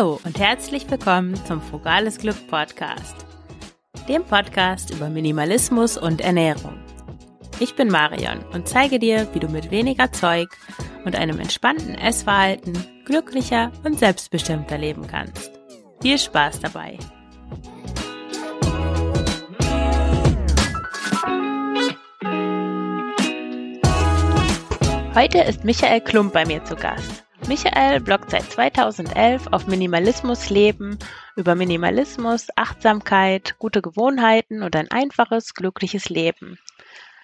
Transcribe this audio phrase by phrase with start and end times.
[0.00, 3.16] Hallo und herzlich willkommen zum Frugales Glück Podcast,
[4.08, 6.78] dem Podcast über Minimalismus und Ernährung.
[7.58, 10.48] Ich bin Marion und zeige dir, wie du mit weniger Zeug
[11.04, 15.50] und einem entspannten Essverhalten glücklicher und selbstbestimmter leben kannst.
[16.00, 16.98] Viel Spaß dabei!
[25.12, 27.24] Heute ist Michael Klump bei mir zu Gast.
[27.48, 31.00] Michael bloggt seit 2011 auf Minimalismus Leben
[31.34, 36.60] über Minimalismus, Achtsamkeit, gute Gewohnheiten und ein einfaches, glückliches Leben.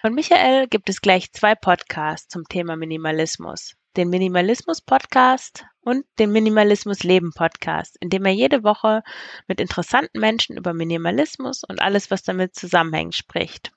[0.01, 3.77] Von Michael gibt es gleich zwei Podcasts zum Thema Minimalismus.
[3.95, 9.01] Den Minimalismus Podcast und den Minimalismus Leben Podcast, in dem er jede Woche
[9.47, 13.71] mit interessanten Menschen über Minimalismus und alles, was damit zusammenhängt, spricht.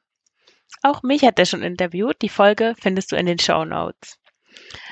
[0.82, 2.16] Auch mich hat er schon interviewt.
[2.22, 4.20] Die Folge findest du in den Show Notes.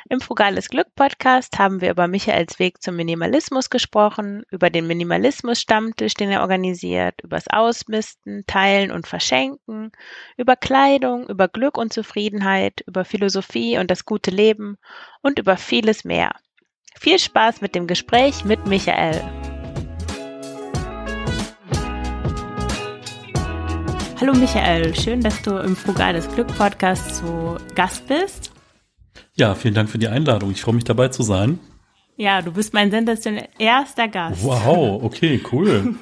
[0.09, 5.61] Im Frugales Glück Podcast haben wir über Michaels Weg zum Minimalismus gesprochen, über den Minimalismus
[5.61, 9.93] Stammtisch, den er organisiert, übers Ausmisten, Teilen und Verschenken,
[10.37, 14.77] über Kleidung, über Glück und Zufriedenheit, über Philosophie und das gute Leben
[15.23, 16.33] und über vieles mehr.
[16.99, 19.23] Viel Spaß mit dem Gespräch mit Michael.
[24.21, 28.51] Hallo Michael, schön, dass du im Frugales Glück Podcast zu Gast bist.
[29.37, 30.51] Ja, vielen Dank für die Einladung.
[30.51, 31.61] Ich freue mich dabei zu sein.
[32.17, 34.43] Ja, du bist mein sensationell erster Gast.
[34.43, 35.95] Wow, okay, cool.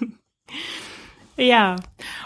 [1.37, 1.77] ja,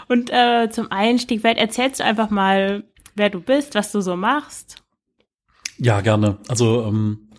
[0.07, 4.15] und äh, zum Einstieg, vielleicht erzählst du einfach mal, wer du bist, was du so
[4.15, 4.81] machst.
[5.77, 6.37] Ja, gerne.
[6.47, 7.31] Also ähm,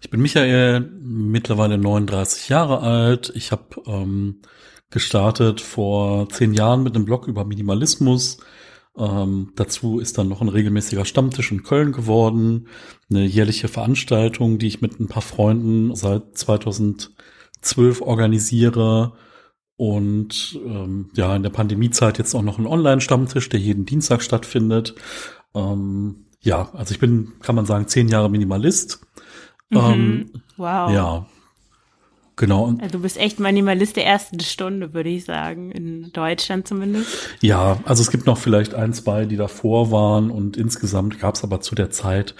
[0.00, 3.30] ich bin Michael, mittlerweile 39 Jahre alt.
[3.34, 4.40] Ich habe ähm,
[4.92, 8.38] gestartet vor zehn Jahren mit einem Blog über Minimalismus
[8.96, 12.68] ähm, dazu ist dann noch ein regelmäßiger Stammtisch in Köln geworden,
[13.10, 19.12] eine jährliche Veranstaltung, die ich mit ein paar Freunden seit 2012 organisiere.
[19.76, 24.94] Und ähm, ja, in der Pandemiezeit jetzt auch noch ein Online-Stammtisch, der jeden Dienstag stattfindet.
[25.54, 29.00] Ähm, ja, also ich bin, kann man sagen, zehn Jahre Minimalist.
[29.70, 29.78] Mhm.
[29.78, 30.92] Ähm, wow.
[30.92, 31.26] Ja,
[32.36, 32.74] Genau.
[32.80, 37.08] Also du bist echt Minimalist der ersten Stunde, würde ich sagen, in Deutschland zumindest.
[37.40, 41.44] Ja, also es gibt noch vielleicht ein, zwei, die davor waren und insgesamt gab es
[41.44, 42.34] aber zu der Zeit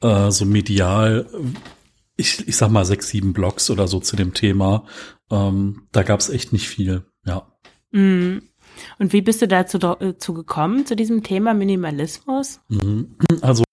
[0.00, 1.26] äh, so medial,
[2.16, 4.84] ich, ich sag mal sechs, sieben Blogs oder so zu dem Thema.
[5.30, 7.46] Ähm, da gab es echt nicht viel, ja.
[7.90, 8.38] Mm.
[8.98, 12.60] Und wie bist du dazu äh, zu gekommen, zu diesem Thema Minimalismus?
[12.68, 13.16] Mhm.
[13.42, 13.64] Also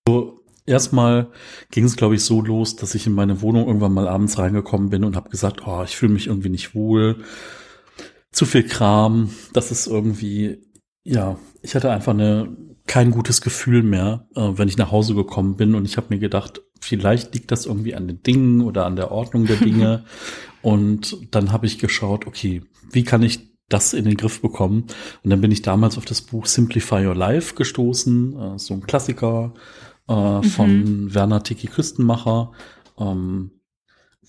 [0.70, 1.32] erstmal
[1.72, 4.90] ging es, glaube ich, so los, dass ich in meine Wohnung irgendwann mal abends reingekommen
[4.90, 7.24] bin und habe gesagt, oh, ich fühle mich irgendwie nicht wohl.
[8.32, 10.60] Zu viel Kram, das ist irgendwie,
[11.04, 15.58] ja, ich hatte einfach eine, kein gutes Gefühl mehr, äh, wenn ich nach Hause gekommen
[15.58, 18.96] bin und ich habe mir gedacht, vielleicht liegt das irgendwie an den Dingen oder an
[18.96, 20.06] der Ordnung der Dinge.
[20.62, 24.86] und dann habe ich geschaut, okay, wie kann ich das in den Griff bekommen?
[25.24, 28.82] Und dann bin ich damals auf das Buch Simplify Your Life gestoßen, äh, so ein
[28.82, 29.54] Klassiker
[30.10, 31.14] äh, von mhm.
[31.14, 32.52] Werner Tiki Küstenmacher,
[32.98, 33.52] ähm,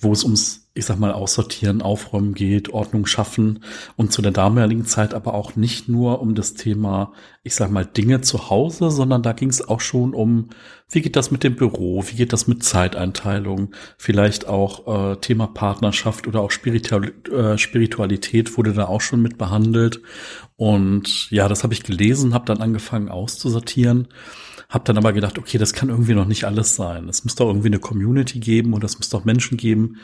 [0.03, 3.65] wo es ums, ich sag mal, Aussortieren, Aufräumen geht, Ordnung schaffen
[3.97, 7.85] und zu der damaligen Zeit aber auch nicht nur um das Thema, ich sag mal,
[7.85, 10.51] Dinge zu Hause, sondern da ging es auch schon um,
[10.89, 15.49] wie geht das mit dem Büro, wie geht das mit Zeiteinteilung, vielleicht auch äh, Thema
[15.49, 20.01] Partnerschaft oder auch Spiritual äh, Spiritualität wurde da auch schon mit behandelt.
[20.57, 24.09] Und ja, das habe ich gelesen, habe dann angefangen auszusortieren
[24.71, 27.09] hab dann aber gedacht, okay, das kann irgendwie noch nicht alles sein.
[27.09, 29.97] Es muss doch irgendwie eine Community geben und es muss doch Menschen geben,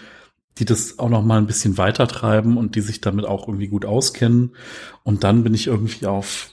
[0.58, 3.68] die das auch noch mal ein bisschen weiter treiben und die sich damit auch irgendwie
[3.68, 4.56] gut auskennen.
[5.04, 6.50] Und dann bin ich irgendwie auf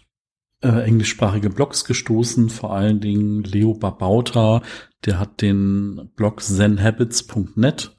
[0.61, 4.61] äh, englischsprachige Blogs gestoßen, vor allen Dingen Leo Babauta,
[5.05, 7.95] der hat den Blog zenhabits.net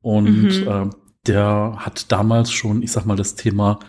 [0.00, 0.68] und mhm.
[0.68, 0.90] äh,
[1.26, 3.80] der hat damals schon, ich sag mal, das Thema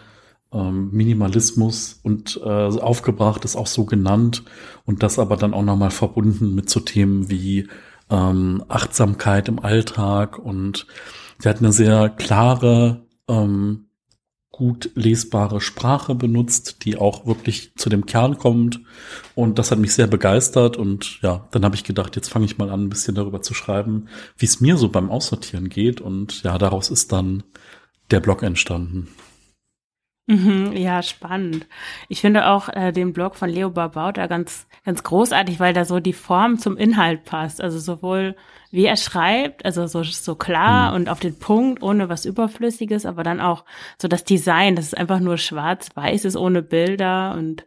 [0.53, 4.44] ähm, Minimalismus und äh, aufgebracht, ist auch so genannt
[4.85, 7.67] und das aber dann auch nochmal verbunden mit so Themen wie
[8.09, 10.88] ähm, Achtsamkeit im Alltag und
[11.40, 13.84] sie hat eine sehr klare, ähm,
[14.49, 18.79] gut lesbare Sprache benutzt, die auch wirklich zu dem Kern kommt
[19.35, 22.58] und das hat mich sehr begeistert und ja, dann habe ich gedacht, jetzt fange ich
[22.58, 24.08] mal an, ein bisschen darüber zu schreiben,
[24.38, 27.44] wie es mir so beim Aussortieren geht und ja, daraus ist dann
[28.09, 29.09] der Blog entstanden.
[30.28, 31.68] Mhm, ja, spannend.
[32.09, 36.02] Ich finde auch äh, den Blog von Leo Barbauta ganz, ganz großartig, weil da so
[36.02, 37.62] die Form zum Inhalt passt.
[37.62, 38.35] Also sowohl
[38.70, 40.96] wie er schreibt, also so, so klar mhm.
[40.96, 43.64] und auf den Punkt, ohne was Überflüssiges, aber dann auch
[44.02, 47.66] so das Design, das ist einfach nur schwarz-weiß ist, ohne Bilder und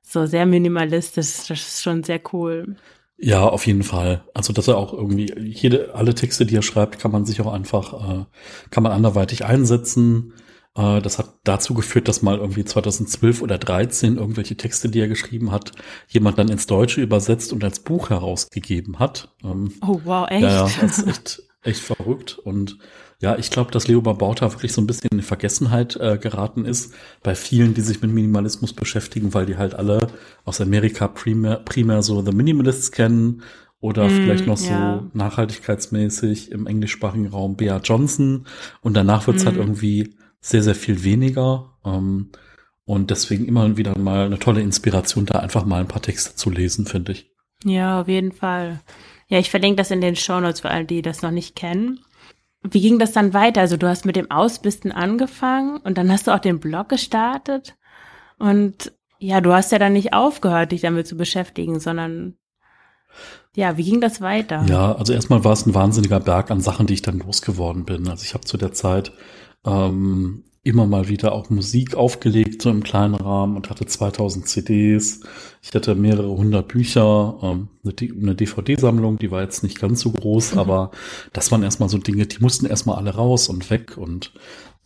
[0.00, 1.46] so sehr minimalistisch.
[1.48, 2.76] Das ist schon sehr cool.
[3.18, 4.24] Ja, auf jeden Fall.
[4.32, 7.52] Also, dass er auch irgendwie jede, alle Texte, die er schreibt, kann man sich auch
[7.52, 8.24] einfach, äh,
[8.70, 10.32] kann man anderweitig einsetzen.
[10.78, 15.08] Äh, das hat dazu geführt, dass mal irgendwie 2012 oder 13 irgendwelche Texte, die er
[15.08, 15.72] geschrieben hat,
[16.06, 19.34] jemand dann ins Deutsche übersetzt und als Buch herausgegeben hat.
[19.44, 20.42] Ähm, oh wow, echt?
[20.42, 22.38] Ja, das ist echt, echt verrückt.
[22.38, 22.78] Und
[23.20, 26.94] ja, ich glaube, dass Leo Babauta wirklich so ein bisschen in Vergessenheit äh, geraten ist
[27.24, 30.06] bei vielen, die sich mit Minimalismus beschäftigen, weil die halt alle
[30.44, 33.42] aus Amerika primär, primär so The Minimalists kennen
[33.80, 35.00] oder mm, vielleicht noch ja.
[35.00, 38.46] so nachhaltigkeitsmäßig im englischsprachigen Raum Bea Johnson
[38.82, 39.46] und danach wird's mm.
[39.46, 41.78] halt irgendwie sehr, sehr viel weniger.
[41.84, 42.30] Ähm,
[42.84, 46.50] und deswegen immer wieder mal eine tolle Inspiration, da einfach mal ein paar Texte zu
[46.50, 47.30] lesen, finde ich.
[47.64, 48.80] Ja, auf jeden Fall.
[49.28, 52.00] Ja, ich verlinke das in den Shownotes für all die, die das noch nicht kennen.
[52.62, 53.60] Wie ging das dann weiter?
[53.60, 57.76] Also du hast mit dem Ausbisten angefangen und dann hast du auch den Blog gestartet.
[58.38, 62.36] Und ja, du hast ja dann nicht aufgehört, dich damit zu beschäftigen, sondern
[63.54, 64.64] ja, wie ging das weiter?
[64.68, 68.08] Ja, also erstmal war es ein wahnsinniger Berg an Sachen, die ich dann losgeworden bin.
[68.08, 69.12] Also ich habe zu der Zeit
[69.68, 75.20] ähm, immer mal wieder auch Musik aufgelegt, so im kleinen Rahmen und hatte 2000 CDs.
[75.62, 80.54] Ich hatte mehrere hundert Bücher, ähm, eine DVD-Sammlung, die war jetzt nicht ganz so groß,
[80.54, 80.58] mhm.
[80.58, 80.90] aber
[81.32, 84.32] das waren erstmal so Dinge, die mussten erstmal alle raus und weg und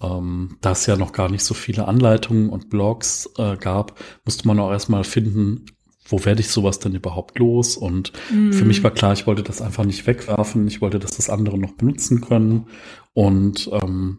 [0.00, 4.46] ähm, da es ja noch gar nicht so viele Anleitungen und Blogs äh, gab, musste
[4.46, 5.66] man auch erstmal finden,
[6.04, 7.76] wo werde ich sowas denn überhaupt los?
[7.76, 8.52] Und mm.
[8.52, 10.66] für mich war klar, ich wollte das einfach nicht wegwerfen.
[10.66, 12.66] Ich wollte, dass das andere noch benutzen können.
[13.14, 14.18] Und ähm,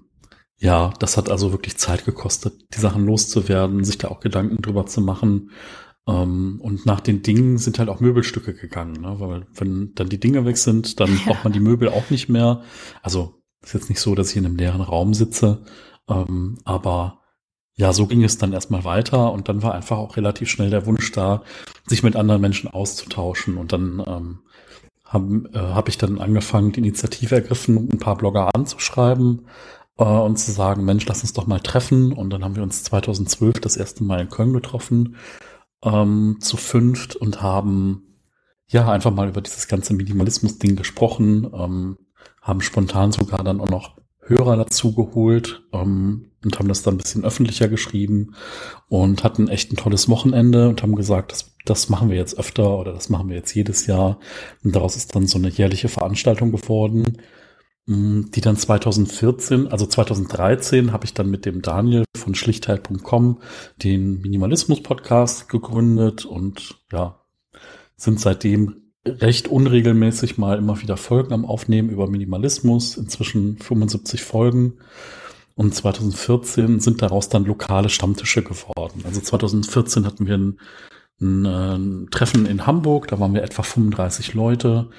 [0.64, 4.86] ja, das hat also wirklich Zeit gekostet, die Sachen loszuwerden, sich da auch Gedanken drüber
[4.86, 5.52] zu machen.
[6.08, 9.16] Ähm, und nach den Dingen sind halt auch Möbelstücke gegangen, ne?
[9.20, 11.20] weil wenn dann die Dinge weg sind, dann ja.
[11.26, 12.64] braucht man die Möbel auch nicht mehr.
[13.02, 15.66] Also ist jetzt nicht so, dass ich in einem leeren Raum sitze,
[16.08, 17.20] ähm, aber
[17.76, 20.86] ja, so ging es dann erstmal weiter und dann war einfach auch relativ schnell der
[20.86, 21.44] Wunsch da,
[21.88, 24.40] sich mit anderen Menschen auszutauschen und dann ähm,
[25.04, 29.48] habe äh, hab ich dann angefangen, die Initiative ergriffen, ein paar Blogger anzuschreiben,
[29.98, 32.14] äh, und zu sagen, Mensch, lass uns doch mal treffen.
[32.14, 35.18] Und dann haben wir uns 2012 das erste Mal in Köln getroffen,
[35.84, 38.20] ähm, zu fünft und haben
[38.68, 41.98] ja einfach mal über dieses ganze Minimalismus-Ding gesprochen, ähm,
[42.42, 46.98] haben spontan sogar dann auch noch Hörer dazu geholt ähm, und haben das dann ein
[46.98, 48.36] bisschen öffentlicher geschrieben
[48.88, 52.80] und hatten echt ein tolles Wochenende und haben gesagt, das, das machen wir jetzt öfter
[52.80, 54.20] oder das machen wir jetzt jedes Jahr.
[54.64, 57.18] Und daraus ist dann so eine jährliche Veranstaltung geworden,
[57.86, 63.42] die dann 2014, also 2013 habe ich dann mit dem Daniel von schlichtheit.com
[63.78, 67.20] den Minimalismus-Podcast gegründet und ja,
[67.98, 74.76] sind seitdem recht unregelmäßig mal immer wieder Folgen am Aufnehmen über Minimalismus, inzwischen 75 Folgen.
[75.56, 79.04] Und 2014 sind daraus dann lokale Stammtische geworden.
[79.04, 80.60] Also 2014 hatten wir ein,
[81.20, 84.90] ein, ein Treffen in Hamburg, da waren wir etwa 35 Leute.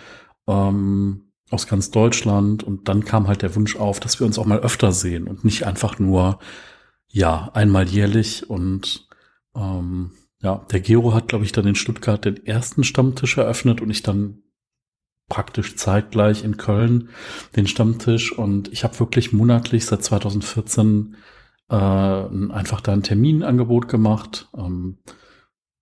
[0.47, 1.23] Ähm,
[1.55, 2.63] aus ganz Deutschland.
[2.63, 5.45] Und dann kam halt der Wunsch auf, dass wir uns auch mal öfter sehen und
[5.45, 6.39] nicht einfach nur,
[7.09, 8.51] ja, einmal jährlich.
[8.51, 9.09] Und
[9.57, 10.11] ähm,
[10.43, 14.03] ja, der Gero hat, glaube ich, dann in Stuttgart den ersten Stammtisch eröffnet und ich
[14.03, 14.43] dann
[15.29, 17.09] praktisch zeitgleich in Köln
[17.57, 18.37] den Stammtisch.
[18.37, 21.17] Und ich habe wirklich monatlich seit 2014
[21.71, 24.49] äh, einfach da ein Terminangebot gemacht.
[24.57, 24.99] Ähm,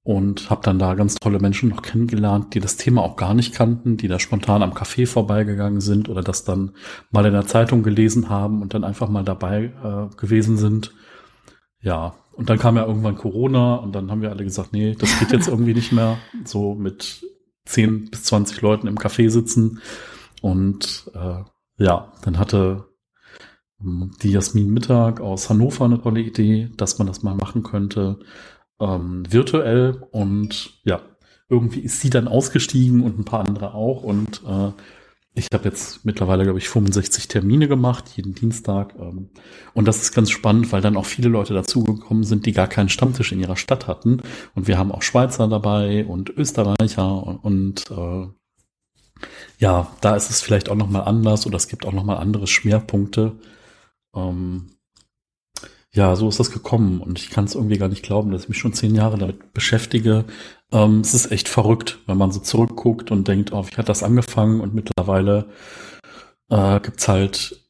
[0.04, 3.54] und habe dann da ganz tolle Menschen noch kennengelernt, die das Thema auch gar nicht
[3.54, 6.72] kannten, die da spontan am Café vorbeigegangen sind oder das dann
[7.10, 10.92] mal in der Zeitung gelesen haben und dann einfach mal dabei äh, gewesen sind.
[11.80, 15.18] Ja, und dann kam ja irgendwann Corona und dann haben wir alle gesagt, nee, das
[15.20, 17.24] geht jetzt irgendwie nicht mehr, so mit
[17.66, 19.80] 10 bis 20 Leuten im Café sitzen.
[20.40, 21.44] Und äh,
[21.78, 22.88] ja, dann hatte
[23.80, 28.18] ähm, die Jasmin Mittag aus Hannover eine tolle Idee, dass man das mal machen könnte
[28.82, 31.00] ähm, virtuell und ja,
[31.48, 34.72] irgendwie ist sie dann ausgestiegen und ein paar andere auch und äh,
[35.34, 38.94] ich habe jetzt mittlerweile, glaube ich, 65 Termine gemacht, jeden Dienstag.
[38.98, 39.30] Ähm,
[39.72, 42.90] und das ist ganz spannend, weil dann auch viele Leute dazugekommen sind, die gar keinen
[42.90, 44.20] Stammtisch in ihrer Stadt hatten.
[44.54, 48.28] Und wir haben auch Schweizer dabei und Österreicher und, und äh,
[49.58, 53.38] ja, da ist es vielleicht auch nochmal anders oder es gibt auch nochmal andere Schwerpunkte.
[54.14, 54.72] Ähm,
[55.94, 58.48] ja, so ist das gekommen und ich kann es irgendwie gar nicht glauben, dass ich
[58.48, 60.24] mich schon zehn Jahre damit beschäftige.
[60.72, 64.02] Ähm, es ist echt verrückt, wenn man so zurückguckt und denkt, oh, wie hat das
[64.02, 65.50] angefangen und mittlerweile
[66.48, 67.62] äh, gibt's halt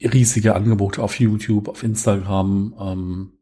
[0.00, 2.74] riesige Angebote auf YouTube, auf Instagram.
[2.78, 3.32] Ähm,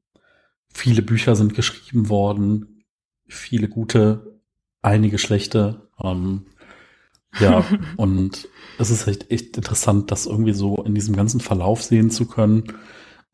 [0.72, 2.84] viele Bücher sind geschrieben worden,
[3.26, 4.40] viele gute,
[4.80, 5.88] einige schlechte.
[6.02, 6.46] Ähm,
[7.40, 7.64] ja,
[7.98, 12.26] und es ist echt, echt interessant, das irgendwie so in diesem ganzen Verlauf sehen zu
[12.26, 12.64] können.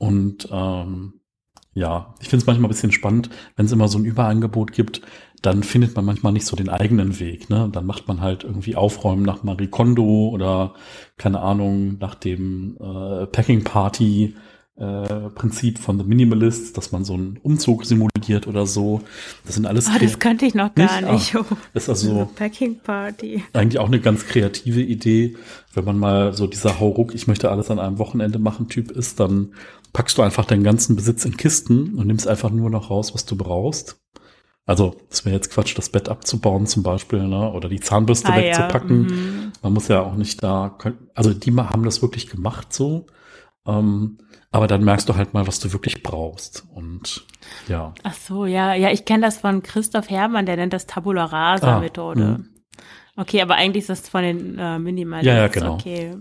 [0.01, 1.21] Und ähm,
[1.75, 5.03] ja, ich finde es manchmal ein bisschen spannend, wenn es immer so ein Überangebot gibt,
[5.43, 7.51] dann findet man manchmal nicht so den eigenen Weg.
[7.51, 7.69] Ne?
[7.71, 10.73] Dann macht man halt irgendwie Aufräumen nach Marie Kondo oder
[11.19, 14.35] keine Ahnung nach dem äh, Packing Party
[14.81, 19.03] äh, Prinzip von The Minimalists, dass man so einen Umzug simuliert oder so.
[19.45, 19.89] Das sind alles.
[19.89, 21.35] Oh, das könnte ich noch gar nicht.
[21.35, 21.37] nicht.
[21.37, 23.45] Ah, ist also Packing Party.
[23.53, 25.37] Eigentlich auch eine ganz kreative Idee,
[25.75, 29.21] wenn man mal so dieser Hauruck, ich möchte alles an einem Wochenende machen Typ ist,
[29.21, 29.53] dann
[29.93, 33.25] packst du einfach deinen ganzen Besitz in Kisten und nimmst einfach nur noch raus, was
[33.27, 34.01] du brauchst.
[34.67, 37.51] Also, es wäre jetzt Quatsch, das Bett abzubauen zum Beispiel, ne?
[37.53, 39.09] oder die Zahnbürste ah, wegzupacken.
[39.09, 39.15] Ja.
[39.15, 39.53] Mhm.
[39.63, 40.79] Man muss ja auch nicht da,
[41.15, 43.07] also die haben das wirklich gemacht so.
[43.67, 44.19] Ähm,
[44.53, 46.67] aber dann merkst du halt mal, was du wirklich brauchst.
[46.73, 47.27] Und
[47.69, 47.95] ja.
[48.03, 51.79] Ach so, ja, ja, ich kenne das von Christoph Herrmann, der nennt das Tabula Rasa
[51.79, 52.41] Methode.
[52.41, 55.37] Ah, okay, aber eigentlich ist das von den äh, Minimalisten.
[55.37, 55.75] Ja, ja, genau.
[55.75, 56.17] Okay.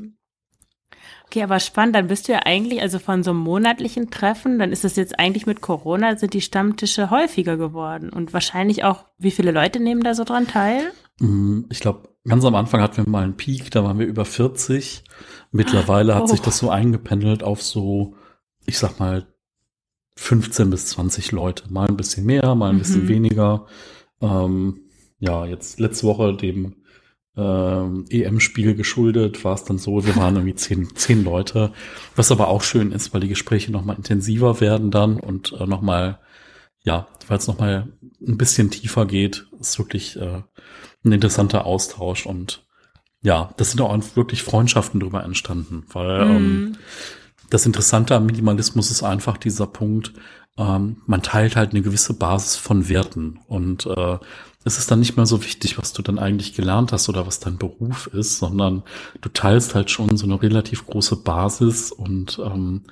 [1.29, 4.71] Okay, aber spannend, dann bist du ja eigentlich, also von so einem monatlichen Treffen, dann
[4.71, 8.09] ist es jetzt eigentlich mit Corona, sind die Stammtische häufiger geworden.
[8.09, 10.91] Und wahrscheinlich auch, wie viele Leute nehmen da so dran teil?
[11.19, 14.25] Mm, ich glaube, ganz am Anfang hatten wir mal einen Peak, da waren wir über
[14.25, 15.03] 40.
[15.51, 16.27] Mittlerweile hat oh.
[16.27, 18.15] sich das so eingependelt auf so,
[18.65, 19.27] ich sag mal,
[20.15, 21.71] 15 bis 20 Leute.
[21.71, 22.79] Mal ein bisschen mehr, mal ein mhm.
[22.79, 23.67] bisschen weniger.
[24.19, 24.79] Ähm,
[25.19, 26.78] ja, jetzt letzte Woche dem
[27.38, 31.71] ähm, EM-Spiel geschuldet, war es dann so, wir waren irgendwie zehn, zehn Leute,
[32.15, 36.19] was aber auch schön ist, weil die Gespräche nochmal intensiver werden dann und äh, nochmal,
[36.83, 37.88] ja, weil es nochmal
[38.25, 40.41] ein bisschen tiefer geht, ist wirklich äh,
[41.05, 42.65] ein interessanter Austausch und
[43.21, 46.36] ja, das sind auch wirklich Freundschaften drüber entstanden, weil mhm.
[46.36, 46.77] ähm,
[47.50, 50.13] das Interessante am Minimalismus ist einfach dieser Punkt,
[50.57, 54.17] ähm, man teilt halt eine gewisse Basis von Werten und äh,
[54.65, 57.39] es ist dann nicht mehr so wichtig, was du dann eigentlich gelernt hast oder was
[57.39, 58.83] dein Beruf ist, sondern
[59.21, 62.83] du teilst halt schon so eine relativ große Basis und ähm,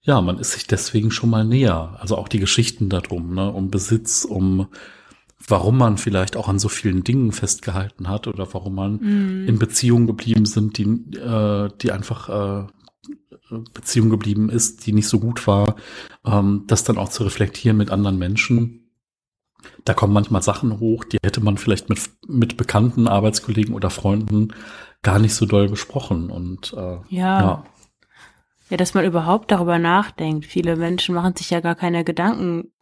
[0.00, 1.96] ja, man ist sich deswegen schon mal näher.
[2.00, 4.68] Also auch die Geschichten darum, ne, um Besitz, um
[5.46, 9.48] warum man vielleicht auch an so vielen Dingen festgehalten hat oder warum man mm.
[9.48, 10.84] in Beziehungen geblieben sind, die,
[11.16, 12.66] äh, die einfach äh,
[13.72, 15.76] Beziehung geblieben ist, die nicht so gut war,
[16.24, 18.87] ähm, das dann auch zu reflektieren mit anderen Menschen
[19.84, 24.54] da kommen manchmal Sachen hoch, die hätte man vielleicht mit, mit bekannten Arbeitskollegen oder Freunden
[25.02, 26.30] gar nicht so doll besprochen.
[26.30, 27.40] Und äh, ja.
[27.40, 27.64] ja.
[28.70, 30.44] Ja, dass man überhaupt darüber nachdenkt.
[30.44, 32.72] Viele Menschen machen sich ja gar keine Gedanken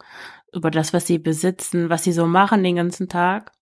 [0.52, 3.52] über das, was sie besitzen, was sie so machen den ganzen Tag.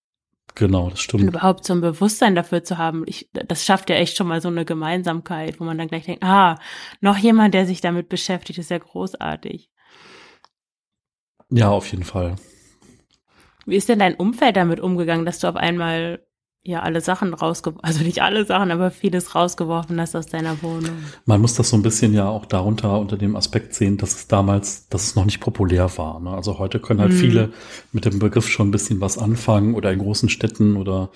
[0.54, 1.24] Genau, das stimmt.
[1.24, 4.40] Und überhaupt so ein Bewusstsein dafür zu haben, ich, das schafft ja echt schon mal
[4.40, 6.58] so eine Gemeinsamkeit, wo man dann gleich denkt, ah,
[7.00, 9.68] noch jemand, der sich damit beschäftigt, ist ja großartig.
[11.50, 12.36] Ja, auf jeden Fall.
[13.66, 16.20] Wie ist denn dein Umfeld damit umgegangen, dass du auf einmal
[16.66, 20.96] ja alle Sachen rausgeworfen, also nicht alle Sachen, aber vieles rausgeworfen hast aus deiner Wohnung?
[21.26, 24.28] Man muss das so ein bisschen ja auch darunter unter dem Aspekt sehen, dass es
[24.28, 26.20] damals, dass es noch nicht populär war.
[26.20, 26.30] Ne?
[26.30, 27.18] Also heute können halt mhm.
[27.18, 27.52] viele
[27.92, 31.10] mit dem Begriff schon ein bisschen was anfangen oder in großen Städten oder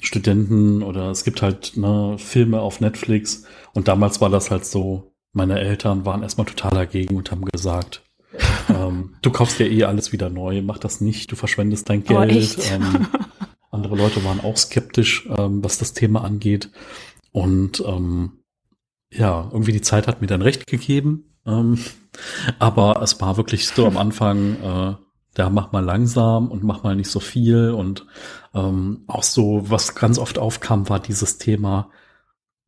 [0.00, 5.12] Studenten oder es gibt halt ne, Filme auf Netflix und damals war das halt so,
[5.32, 8.05] meine Eltern waren erstmal total dagegen und haben gesagt,
[8.68, 12.20] ähm, du kaufst ja eh alles wieder neu, mach das nicht, du verschwendest dein oh,
[12.20, 12.56] Geld.
[12.58, 13.06] Oh, ähm,
[13.70, 16.70] andere Leute waren auch skeptisch, ähm, was das Thema angeht.
[17.32, 18.40] Und ähm,
[19.12, 21.36] ja, irgendwie die Zeit hat mir dann recht gegeben.
[21.46, 21.78] Ähm,
[22.58, 24.94] aber es war wirklich so am Anfang, äh,
[25.34, 27.70] da mach mal langsam und mach mal nicht so viel.
[27.70, 28.06] Und
[28.54, 31.90] ähm, auch so, was ganz oft aufkam, war dieses Thema,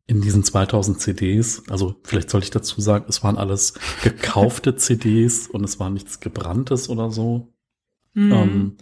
[0.08, 5.46] in diesen 2000 CDs, also vielleicht sollte ich dazu sagen, es waren alles gekaufte CDs
[5.46, 7.52] und es war nichts gebranntes oder so.
[8.14, 8.32] Mhm.
[8.32, 8.76] Ähm,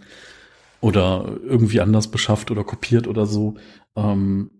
[0.79, 3.55] oder irgendwie anders beschafft oder kopiert oder so.
[3.95, 4.51] Ähm,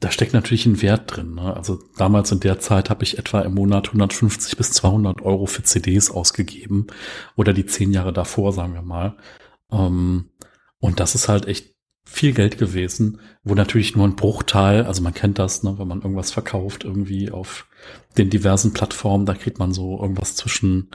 [0.00, 1.34] da steckt natürlich ein Wert drin.
[1.34, 1.54] Ne?
[1.54, 5.62] Also damals in der Zeit habe ich etwa im Monat 150 bis 200 Euro für
[5.62, 6.88] CDs ausgegeben
[7.36, 9.16] oder die zehn Jahre davor, sagen wir mal.
[9.70, 10.30] Ähm,
[10.80, 11.76] und das ist halt echt
[12.10, 16.02] viel Geld gewesen, wo natürlich nur ein Bruchteil, also man kennt das, ne, wenn man
[16.02, 17.68] irgendwas verkauft, irgendwie auf
[18.18, 20.90] den diversen Plattformen, da kriegt man so irgendwas zwischen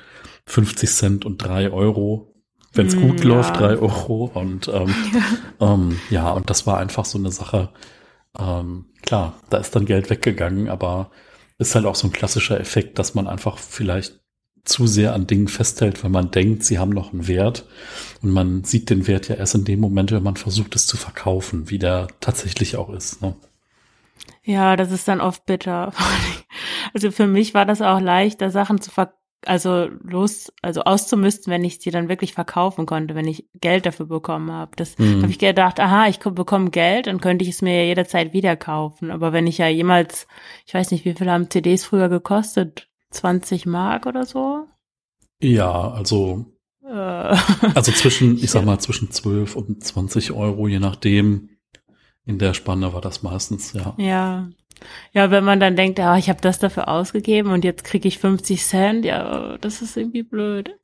[0.45, 2.33] 50 Cent und drei Euro.
[2.73, 3.27] Wenn es mm, gut ja.
[3.27, 4.29] läuft, drei Euro.
[4.33, 5.73] Und ähm, ja.
[5.73, 7.69] Ähm, ja, und das war einfach so eine Sache.
[8.37, 11.11] Ähm, klar, da ist dann Geld weggegangen, aber
[11.57, 14.19] ist halt auch so ein klassischer Effekt, dass man einfach vielleicht
[14.65, 17.65] zu sehr an Dingen festhält, weil man denkt, sie haben noch einen Wert.
[18.21, 20.97] Und man sieht den Wert ja erst in dem Moment, wenn man versucht, es zu
[20.97, 23.21] verkaufen, wie der tatsächlich auch ist.
[23.21, 23.35] Ne?
[24.43, 25.93] Ja, das ist dann oft bitter.
[26.93, 29.11] Also für mich war das auch leichter, Sachen zu ver
[29.45, 34.07] also los, also auszumisten, wenn ich sie dann wirklich verkaufen konnte, wenn ich Geld dafür
[34.07, 34.71] bekommen habe.
[34.75, 35.21] Das mhm.
[35.21, 38.55] habe ich gedacht, aha, ich bekomme Geld, dann könnte ich es mir ja jederzeit wieder
[38.55, 39.11] kaufen.
[39.11, 40.25] Aber wenn ich ja jemals,
[40.65, 42.87] ich weiß nicht, wie viel haben CDs früher gekostet?
[43.15, 44.67] 20 Mark oder so?
[45.41, 46.45] Ja, also
[46.83, 46.91] äh.
[47.73, 51.49] also zwischen, ich sag mal, zwischen 12 und 20 Euro, je nachdem.
[52.27, 53.93] In der Spanne war das meistens, ja.
[53.97, 54.47] Ja.
[55.13, 58.17] Ja, wenn man dann denkt, ja, ich habe das dafür ausgegeben und jetzt kriege ich
[58.17, 60.75] 50 Cent, ja, das ist irgendwie blöd.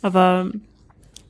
[0.00, 0.50] Aber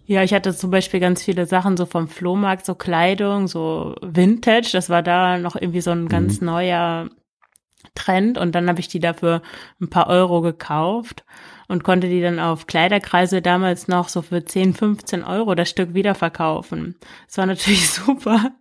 [0.07, 4.71] ja, ich hatte zum Beispiel ganz viele Sachen so vom Flohmarkt, so Kleidung, so Vintage,
[4.73, 6.47] das war da noch irgendwie so ein ganz mhm.
[6.47, 7.09] neuer
[7.95, 9.43] Trend und dann habe ich die dafür
[9.81, 11.25] ein paar Euro gekauft
[11.69, 15.95] und konnte die dann auf Kleiderkreise damals noch so für 10, 15 Euro das Stück
[15.95, 16.97] wiederverkaufen.
[17.27, 18.53] Das war natürlich super.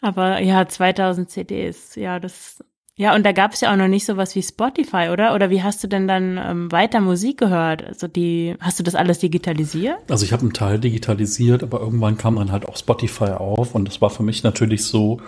[0.00, 2.64] Aber ja, 2000 CDs, ja, das,
[2.96, 5.34] ja, und da gab es ja auch noch nicht so was wie Spotify, oder?
[5.34, 7.84] Oder wie hast du denn dann ähm, weiter Musik gehört?
[7.84, 9.98] Also die, hast du das alles digitalisiert?
[10.10, 13.86] Also ich habe einen Teil digitalisiert, aber irgendwann kam dann halt auch Spotify auf und
[13.86, 15.20] das war für mich natürlich so,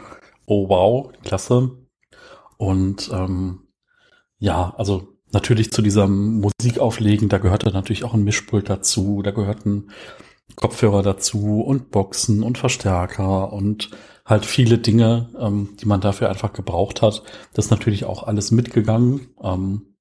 [0.47, 1.73] oh wow, klasse.
[2.57, 3.69] Und ähm,
[4.39, 9.89] ja, also natürlich zu diesem Musikauflegen, da gehörte natürlich auch ein Mischpult dazu, da gehörten
[10.57, 13.91] Kopfhörer dazu und Boxen und Verstärker und
[14.25, 17.23] halt viele Dinge, ähm, die man dafür einfach gebraucht hat.
[17.55, 19.29] Das ist natürlich auch alles mitgegangen.
[19.43, 19.92] Ähm,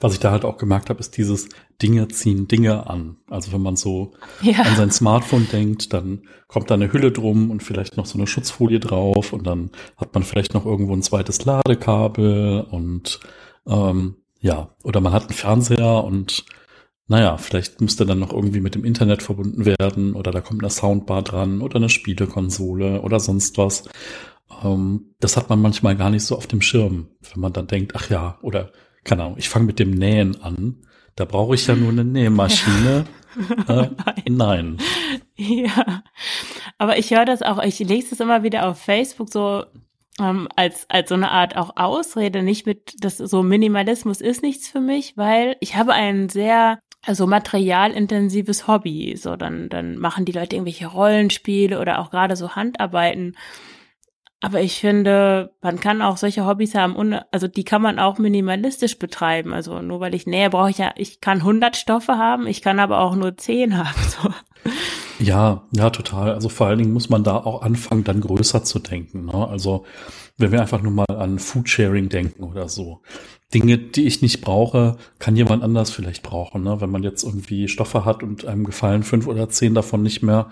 [0.00, 1.48] was ich da halt auch gemerkt habe, ist dieses
[1.80, 3.16] Dinge ziehen Dinge an.
[3.28, 4.62] Also wenn man so ja.
[4.62, 8.26] an sein Smartphone denkt, dann kommt da eine Hülle drum und vielleicht noch so eine
[8.26, 13.20] Schutzfolie drauf und dann hat man vielleicht noch irgendwo ein zweites Ladekabel und
[13.66, 16.44] ähm, ja, oder man hat einen Fernseher und
[17.08, 20.70] naja, vielleicht müsste dann noch irgendwie mit dem Internet verbunden werden oder da kommt eine
[20.70, 23.84] Soundbar dran oder eine Spielekonsole oder sonst was.
[24.64, 27.92] Ähm, das hat man manchmal gar nicht so auf dem Schirm, wenn man dann denkt,
[27.96, 28.72] ach ja, oder
[29.04, 30.76] keine Ahnung, ich fange mit dem Nähen an.
[31.16, 33.04] Da brauche ich ja nur eine Nähmaschine.
[33.66, 33.84] Ja.
[33.84, 33.90] Äh,
[34.28, 34.76] nein.
[35.36, 36.02] Ja,
[36.76, 39.64] aber ich höre das auch, ich lese das immer wieder auf Facebook so
[40.20, 44.68] ähm, als, als so eine Art auch Ausrede, nicht mit, das so Minimalismus ist nichts
[44.68, 49.16] für mich, weil ich habe einen sehr also materialintensives Hobby.
[49.16, 53.36] So, dann, dann machen die Leute irgendwelche Rollenspiele oder auch gerade so Handarbeiten.
[54.44, 56.96] Aber ich finde, man kann auch solche Hobbys haben,
[57.30, 59.54] also die kann man auch minimalistisch betreiben.
[59.54, 62.80] Also nur weil ich nähe, brauche ich ja, ich kann 100 Stoffe haben, ich kann
[62.80, 64.02] aber auch nur 10 haben.
[64.02, 64.30] So.
[65.20, 66.32] Ja, ja, total.
[66.32, 69.26] Also vor allen Dingen muss man da auch anfangen, dann größer zu denken.
[69.26, 69.48] Ne?
[69.48, 69.84] Also
[70.38, 73.00] wenn wir einfach nur mal an Foodsharing denken oder so.
[73.54, 76.64] Dinge, die ich nicht brauche, kann jemand anders vielleicht brauchen.
[76.64, 76.80] Ne?
[76.80, 80.50] Wenn man jetzt irgendwie Stoffe hat und einem gefallen fünf oder zehn davon nicht mehr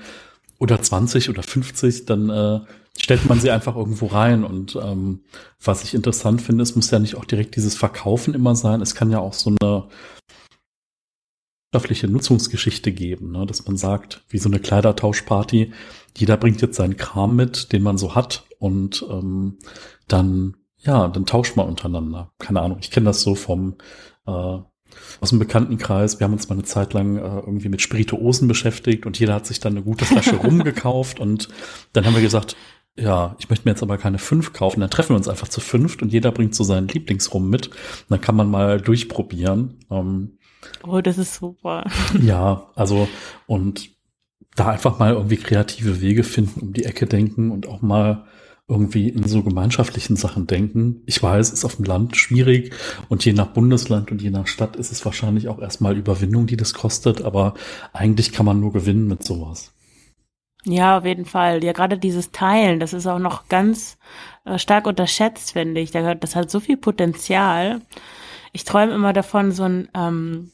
[0.61, 2.61] oder 20 oder 50, dann äh,
[3.02, 4.44] stellt man sie einfach irgendwo rein.
[4.44, 5.20] Und ähm,
[5.62, 8.80] was ich interessant finde, es muss ja nicht auch direkt dieses Verkaufen immer sein.
[8.80, 9.88] Es kann ja auch so eine
[11.72, 13.46] wirtschaftliche Nutzungsgeschichte geben, ne?
[13.46, 15.72] dass man sagt, wie so eine Kleidertauschparty,
[16.16, 19.58] jeder bringt jetzt seinen Kram mit, den man so hat und ähm,
[20.08, 22.32] dann ja, dann tauscht man untereinander.
[22.38, 23.76] Keine Ahnung, ich kenne das so vom
[24.26, 24.58] äh,
[25.20, 26.18] aus dem Bekanntenkreis.
[26.18, 29.46] Wir haben uns mal eine Zeit lang äh, irgendwie mit Spirituosen beschäftigt und jeder hat
[29.46, 31.48] sich dann eine gute Flasche rumgekauft und
[31.92, 32.56] dann haben wir gesagt,
[32.96, 34.81] ja, ich möchte mir jetzt aber keine fünf kaufen.
[34.81, 37.68] Dann treffen wir uns einfach zu fünft und jeder bringt so seinen Lieblingsrum mit.
[37.68, 37.76] Und
[38.09, 39.79] dann kann man mal durchprobieren.
[39.90, 40.38] Ähm,
[40.87, 41.85] oh, das ist super.
[42.20, 43.09] Ja, also
[43.46, 43.90] und
[44.57, 48.26] da einfach mal irgendwie kreative Wege finden, um die Ecke denken und auch mal
[48.68, 51.03] irgendwie in so gemeinschaftlichen Sachen denken.
[51.07, 52.72] Ich weiß, es ist auf dem Land schwierig
[53.09, 56.57] und je nach Bundesland und je nach Stadt ist es wahrscheinlich auch erstmal Überwindung, die
[56.57, 57.55] das kostet, aber
[57.92, 59.72] eigentlich kann man nur gewinnen mit sowas.
[60.64, 61.64] Ja, auf jeden Fall.
[61.64, 63.99] Ja, gerade dieses Teilen, das ist auch noch ganz
[64.44, 65.90] äh, stark unterschätzt, finde ich.
[65.90, 67.81] Das hat so viel Potenzial.
[68.53, 70.53] Ich träume immer davon, so ein ähm,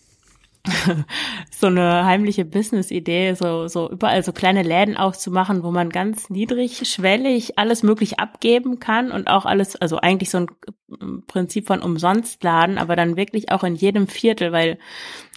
[1.51, 7.59] so eine heimliche Business-Idee, so, so überall so kleine Läden aufzumachen, wo man ganz niedrigschwellig
[7.59, 12.97] alles möglich abgeben kann und auch alles, also eigentlich so ein Prinzip von Umsonstladen, aber
[12.97, 14.79] dann wirklich auch in jedem Viertel, weil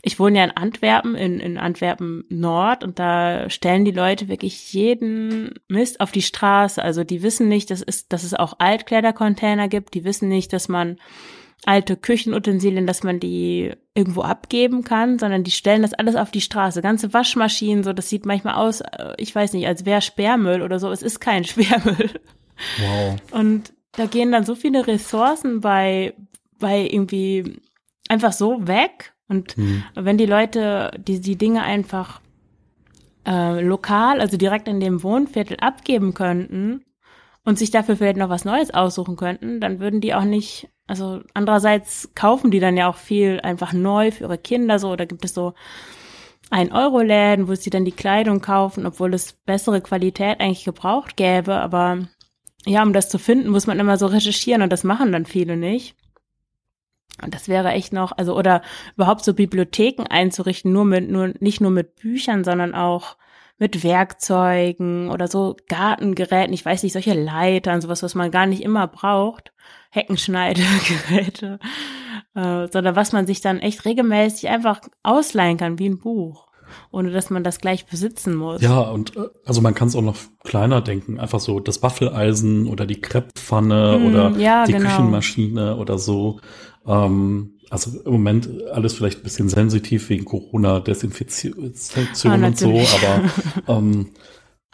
[0.02, 4.72] ich wohne ja in Antwerpen, in, in Antwerpen Nord und da stellen die Leute wirklich
[4.72, 6.82] jeden Mist auf die Straße.
[6.82, 10.70] Also die wissen nicht, dass es, dass es auch Altkleidercontainer gibt, die wissen nicht, dass
[10.70, 10.98] man
[11.66, 16.40] alte Küchenutensilien, dass man die irgendwo abgeben kann, sondern die stellen das alles auf die
[16.40, 16.82] Straße.
[16.82, 20.80] Ganze Waschmaschinen, so, das sieht manchmal aus, äh, ich weiß nicht, als wäre Sperrmüll oder
[20.80, 20.90] so.
[20.92, 22.12] Es ist kein Sperrmüll.
[22.80, 23.16] Wow.
[23.32, 26.14] Und da gehen dann so viele Ressourcen bei,
[26.60, 27.60] bei irgendwie
[28.08, 29.14] einfach so weg.
[29.30, 29.84] Und hm.
[29.96, 32.20] wenn die Leute die, die Dinge einfach
[33.26, 36.84] äh, lokal, also direkt in dem Wohnviertel abgeben könnten,
[37.46, 41.22] und sich dafür vielleicht noch was Neues aussuchen könnten, dann würden die auch nicht, also
[41.34, 45.26] andererseits kaufen die dann ja auch viel einfach neu für ihre Kinder so, oder gibt
[45.26, 45.54] es so
[46.52, 51.16] ein Euro Läden, wo sie dann die Kleidung kaufen, obwohl es bessere Qualität eigentlich gebraucht
[51.16, 52.08] gäbe, aber
[52.66, 55.58] ja, um das zu finden, muss man immer so recherchieren und das machen dann viele
[55.58, 55.96] nicht.
[57.24, 58.62] Und das wäre echt noch, also oder
[58.96, 63.18] überhaupt so Bibliotheken einzurichten, nur mit, nur nicht nur mit Büchern, sondern auch
[63.58, 68.64] mit Werkzeugen oder so Gartengeräten, ich weiß nicht, solche Leitern, sowas, was man gar nicht
[68.64, 69.52] immer braucht,
[69.92, 71.60] Heckenschneidegeräte,
[72.36, 76.49] äh, sondern was man sich dann echt regelmäßig einfach ausleihen kann, wie ein Buch
[76.92, 78.62] ohne dass man das gleich besitzen muss.
[78.62, 81.20] Ja, und äh, also man kann es auch noch kleiner denken.
[81.20, 84.90] Einfach so das Waffeleisen oder die Krepppfanne mm, oder ja, die genau.
[84.90, 86.40] Küchenmaschine oder so.
[86.86, 91.74] Ähm, also im Moment alles vielleicht ein bisschen sensitiv wegen Corona, Desinfektion
[92.26, 93.30] ah, und so, aber
[93.68, 94.08] ähm,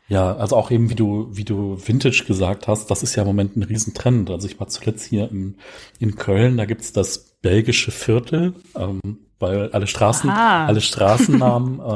[0.07, 3.27] ja, also auch eben wie du, wie du Vintage gesagt hast, das ist ja im
[3.27, 4.29] Moment ein Riesentrend.
[4.29, 5.57] Also ich war zuletzt hier in,
[5.99, 10.65] in Köln, da gibt's das belgische Viertel, ähm, weil alle Straßen, Aha.
[10.65, 11.79] alle Straßennamen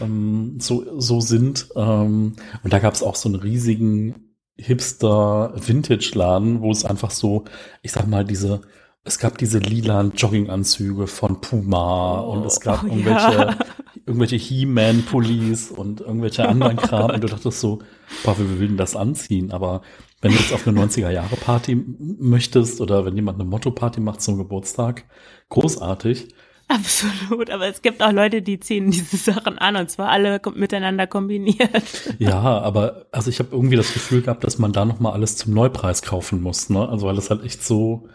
[0.00, 1.68] äh, ähm, so, so sind.
[1.76, 7.44] Ähm, und da gab's auch so einen riesigen Hipster-Vintage-Laden, wo es einfach so,
[7.82, 8.62] ich sag mal, diese
[9.04, 13.56] es gab diese lilanen Jogginganzüge von Puma oh, und es gab oh, irgendwelche, ja.
[14.06, 17.80] irgendwelche He-Man-Pullis und irgendwelche anderen Kram und du dachtest so,
[18.24, 19.52] boah, wie will denn das anziehen?
[19.52, 19.82] Aber
[20.22, 21.84] wenn du jetzt auf eine 90er-Jahre-Party
[22.18, 25.04] möchtest oder wenn jemand eine Motto-Party macht zum Geburtstag,
[25.50, 26.28] großartig.
[26.68, 31.06] Absolut, aber es gibt auch Leute, die ziehen diese Sachen an und zwar alle miteinander
[31.06, 31.70] kombiniert.
[32.18, 35.36] Ja, aber also ich habe irgendwie das Gefühl gehabt, dass man da noch mal alles
[35.36, 36.88] zum Neupreis kaufen muss, ne?
[36.88, 38.08] Also weil das halt echt so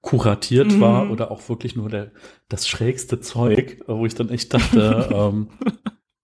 [0.00, 0.80] kuratiert mhm.
[0.80, 2.12] war oder auch wirklich nur der,
[2.48, 5.48] das schrägste Zeug, wo ich dann echt dachte, ähm,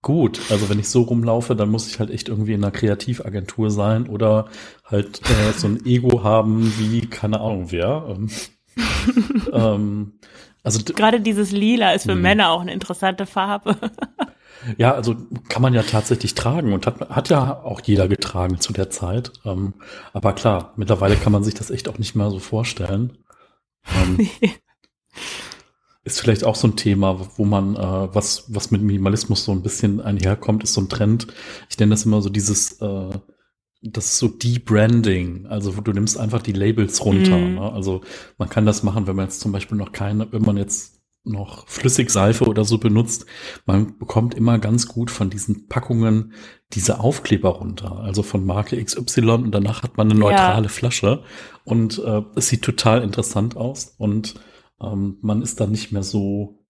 [0.01, 3.71] gut, also wenn ich so rumlaufe, dann muss ich halt echt irgendwie in einer Kreativagentur
[3.71, 4.47] sein oder
[4.85, 8.05] halt äh, so ein Ego haben wie, keine Ahnung wer.
[8.09, 8.29] Ähm,
[9.51, 10.13] ähm,
[10.63, 12.21] also gerade dieses Lila ist für mh.
[12.21, 13.77] Männer auch eine interessante Farbe.
[14.77, 15.15] Ja, also
[15.49, 19.33] kann man ja tatsächlich tragen und hat, hat ja auch jeder getragen zu der Zeit.
[19.45, 19.73] Ähm,
[20.13, 23.17] aber klar, mittlerweile kann man sich das echt auch nicht mehr so vorstellen.
[23.93, 24.29] Ähm,
[26.03, 29.63] ist vielleicht auch so ein Thema, wo man, äh, was, was mit Minimalismus so ein
[29.63, 31.27] bisschen einherkommt, ist so ein Trend.
[31.69, 33.09] Ich nenne das immer so dieses, äh,
[33.83, 37.37] das ist so Debranding, also du nimmst einfach die Labels runter.
[37.37, 37.55] Mm.
[37.55, 37.71] Ne?
[37.73, 38.01] Also
[38.37, 41.67] man kann das machen, wenn man jetzt zum Beispiel noch keine, wenn man jetzt noch
[41.67, 43.25] Flüssigseife oder so benutzt,
[43.65, 46.33] man bekommt immer ganz gut von diesen Packungen
[46.73, 50.69] diese Aufkleber runter, also von Marke XY und danach hat man eine neutrale ja.
[50.69, 51.23] Flasche
[51.63, 54.35] und äh, es sieht total interessant aus und
[54.81, 56.62] ähm, man ist dann nicht mehr so,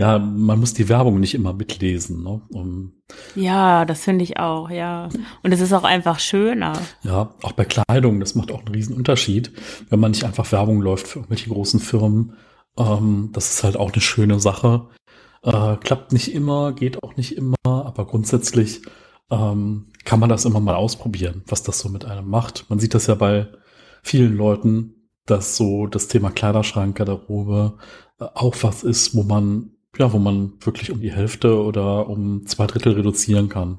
[0.00, 2.24] ja, man muss die Werbung nicht immer mitlesen.
[2.24, 2.40] Ne?
[2.48, 2.92] Um,
[3.34, 5.08] ja, das finde ich auch, ja.
[5.42, 6.72] Und es ist auch einfach schöner.
[7.02, 9.52] Ja, auch bei Kleidung, das macht auch einen riesen Unterschied,
[9.88, 12.34] wenn man nicht einfach Werbung läuft für irgendwelche großen Firmen
[12.76, 14.88] ähm, das ist halt auch eine schöne Sache.
[15.42, 18.82] Äh, klappt nicht immer, geht auch nicht immer, aber grundsätzlich
[19.30, 22.66] ähm, kann man das immer mal ausprobieren, was das so mit einem macht.
[22.68, 23.48] Man sieht das ja bei
[24.02, 27.78] vielen Leuten, dass so das Thema Kleiderschrank, Garderobe
[28.18, 32.46] äh, auch was ist, wo man ja, wo man wirklich um die Hälfte oder um
[32.46, 33.78] zwei Drittel reduzieren kann.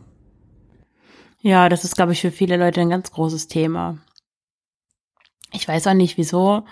[1.40, 3.98] Ja, das ist, glaube ich, für viele Leute ein ganz großes Thema.
[5.54, 6.64] Ich weiß auch nicht, wieso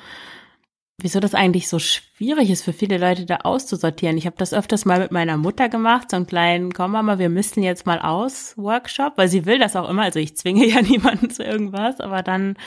[1.02, 4.18] wieso das eigentlich so schwierig ist für viele Leute da auszusortieren.
[4.18, 7.30] Ich habe das öfters mal mit meiner Mutter gemacht, so einen kleinen, komm Mama, wir
[7.30, 10.04] müssen jetzt mal aus Workshop, weil sie will das auch immer.
[10.04, 12.58] Also ich zwinge ja niemanden zu irgendwas, aber dann,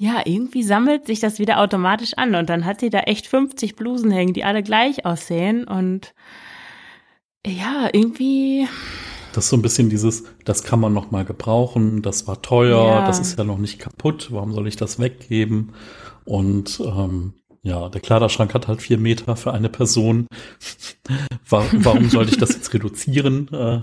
[0.00, 3.76] ja, irgendwie sammelt sich das wieder automatisch an und dann hat sie da echt 50
[3.76, 6.14] Blusen hängen, die alle gleich aussehen und
[7.46, 8.66] ja, irgendwie.
[9.34, 12.82] Das ist so ein bisschen dieses, das kann man noch mal gebrauchen, das war teuer,
[12.82, 13.06] ja.
[13.06, 15.74] das ist ja noch nicht kaputt, warum soll ich das weggeben?
[16.24, 20.28] Und ähm, ja, der Kleiderschrank hat halt vier Meter für eine Person.
[21.46, 23.48] warum, warum sollte ich das jetzt reduzieren?
[23.52, 23.82] Äh,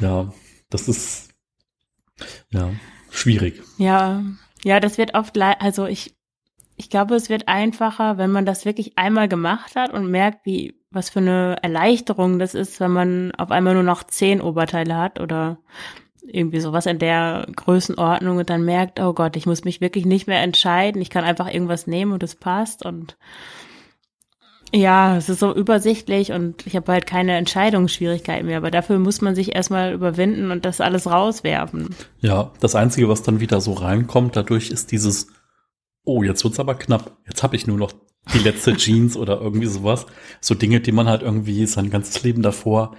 [0.00, 0.32] ja,
[0.70, 1.30] das ist
[2.52, 2.70] ja
[3.10, 3.60] schwierig.
[3.78, 4.22] Ja,
[4.64, 6.16] ja, das wird oft, also ich,
[6.76, 10.80] ich glaube, es wird einfacher, wenn man das wirklich einmal gemacht hat und merkt, wie,
[10.90, 15.20] was für eine Erleichterung das ist, wenn man auf einmal nur noch zehn Oberteile hat
[15.20, 15.58] oder
[16.26, 20.26] irgendwie sowas in der Größenordnung und dann merkt, oh Gott, ich muss mich wirklich nicht
[20.26, 21.02] mehr entscheiden.
[21.02, 23.18] Ich kann einfach irgendwas nehmen und es passt und
[24.74, 29.20] ja, es ist so übersichtlich und ich habe halt keine Entscheidungsschwierigkeiten mehr, aber dafür muss
[29.20, 31.94] man sich erstmal überwinden und das alles rauswerfen.
[32.20, 35.28] Ja, das Einzige, was dann wieder so reinkommt, dadurch ist dieses,
[36.04, 37.16] oh, jetzt wird's aber knapp.
[37.26, 37.92] Jetzt habe ich nur noch
[38.32, 40.06] die letzte Jeans oder irgendwie sowas.
[40.40, 42.96] So Dinge, die man halt irgendwie sein ganzes Leben davor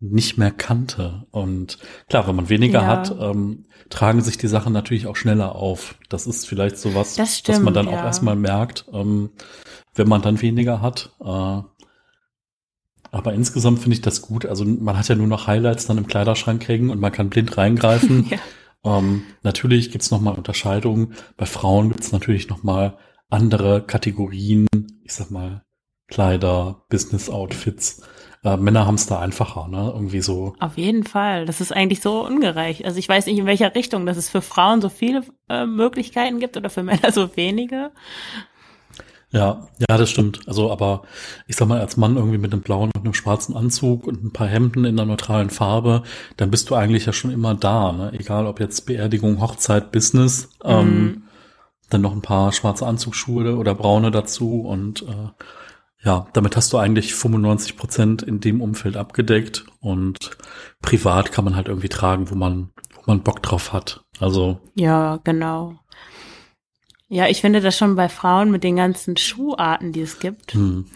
[0.00, 1.26] nicht mehr kannte.
[1.32, 1.78] Und
[2.08, 2.86] klar, wenn man weniger Ja.
[2.86, 5.96] hat, ähm, tragen sich die Sachen natürlich auch schneller auf.
[6.08, 8.04] Das ist vielleicht sowas, Das was man stimmt, dann auch ja.
[8.04, 9.30] erstmal merkt, ähm,
[9.98, 11.10] wenn man dann weniger hat.
[11.20, 11.62] Äh,
[13.10, 14.46] aber insgesamt finde ich das gut.
[14.46, 17.56] Also man hat ja nur noch Highlights dann im Kleiderschrank hängen und man kann blind
[17.56, 18.30] reingreifen.
[18.84, 18.98] Ja.
[18.98, 21.14] Ähm, natürlich gibt's noch nochmal Unterscheidungen.
[21.36, 22.96] Bei Frauen gibt's natürlich nochmal
[23.28, 24.68] andere Kategorien,
[25.02, 25.62] ich sag mal,
[26.06, 28.02] Kleider, Business-Outfits.
[28.44, 29.90] Äh, Männer haben's da einfacher, ne?
[29.92, 30.54] Irgendwie so.
[30.60, 31.44] Auf jeden Fall.
[31.44, 32.84] Das ist eigentlich so ungerecht.
[32.84, 36.38] Also ich weiß nicht, in welcher Richtung, dass es für Frauen so viele äh, Möglichkeiten
[36.38, 37.90] gibt oder für Männer so wenige.
[39.30, 40.40] Ja, ja, das stimmt.
[40.48, 41.02] Also, aber
[41.46, 44.32] ich sag mal, als Mann irgendwie mit einem blauen und einem schwarzen Anzug und ein
[44.32, 46.02] paar Hemden in einer neutralen Farbe,
[46.38, 48.10] dann bist du eigentlich ja schon immer da, ne?
[48.14, 51.22] Egal ob jetzt Beerdigung, Hochzeit, Business, ähm, Mhm.
[51.90, 55.28] dann noch ein paar schwarze Anzugsschuhe oder braune dazu und äh,
[56.04, 60.16] ja, damit hast du eigentlich 95 Prozent in dem Umfeld abgedeckt und
[60.80, 64.04] privat kann man halt irgendwie tragen, wo man, wo man Bock drauf hat.
[64.20, 65.74] Also, Ja, genau.
[67.08, 70.52] Ja, ich finde das schon bei Frauen mit den ganzen Schuharten, die es gibt.
[70.52, 70.86] hm,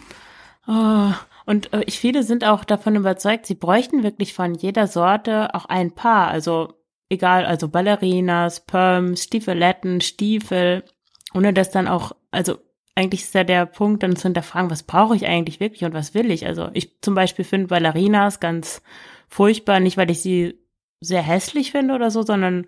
[0.65, 1.11] Oh,
[1.45, 5.65] und äh, ich, viele sind auch davon überzeugt, sie bräuchten wirklich von jeder Sorte auch
[5.65, 6.29] ein Paar.
[6.29, 6.73] Also
[7.09, 10.83] egal, also Ballerinas, Perms, Stiefeletten, Stiefel,
[11.33, 12.57] ohne dass dann auch, also
[12.95, 16.13] eigentlich ist ja der Punkt, dann zu hinterfragen, was brauche ich eigentlich wirklich und was
[16.13, 16.45] will ich?
[16.45, 18.81] Also ich zum Beispiel finde Ballerinas ganz
[19.27, 20.59] furchtbar, nicht weil ich sie
[21.01, 22.67] sehr hässlich finde oder so, sondern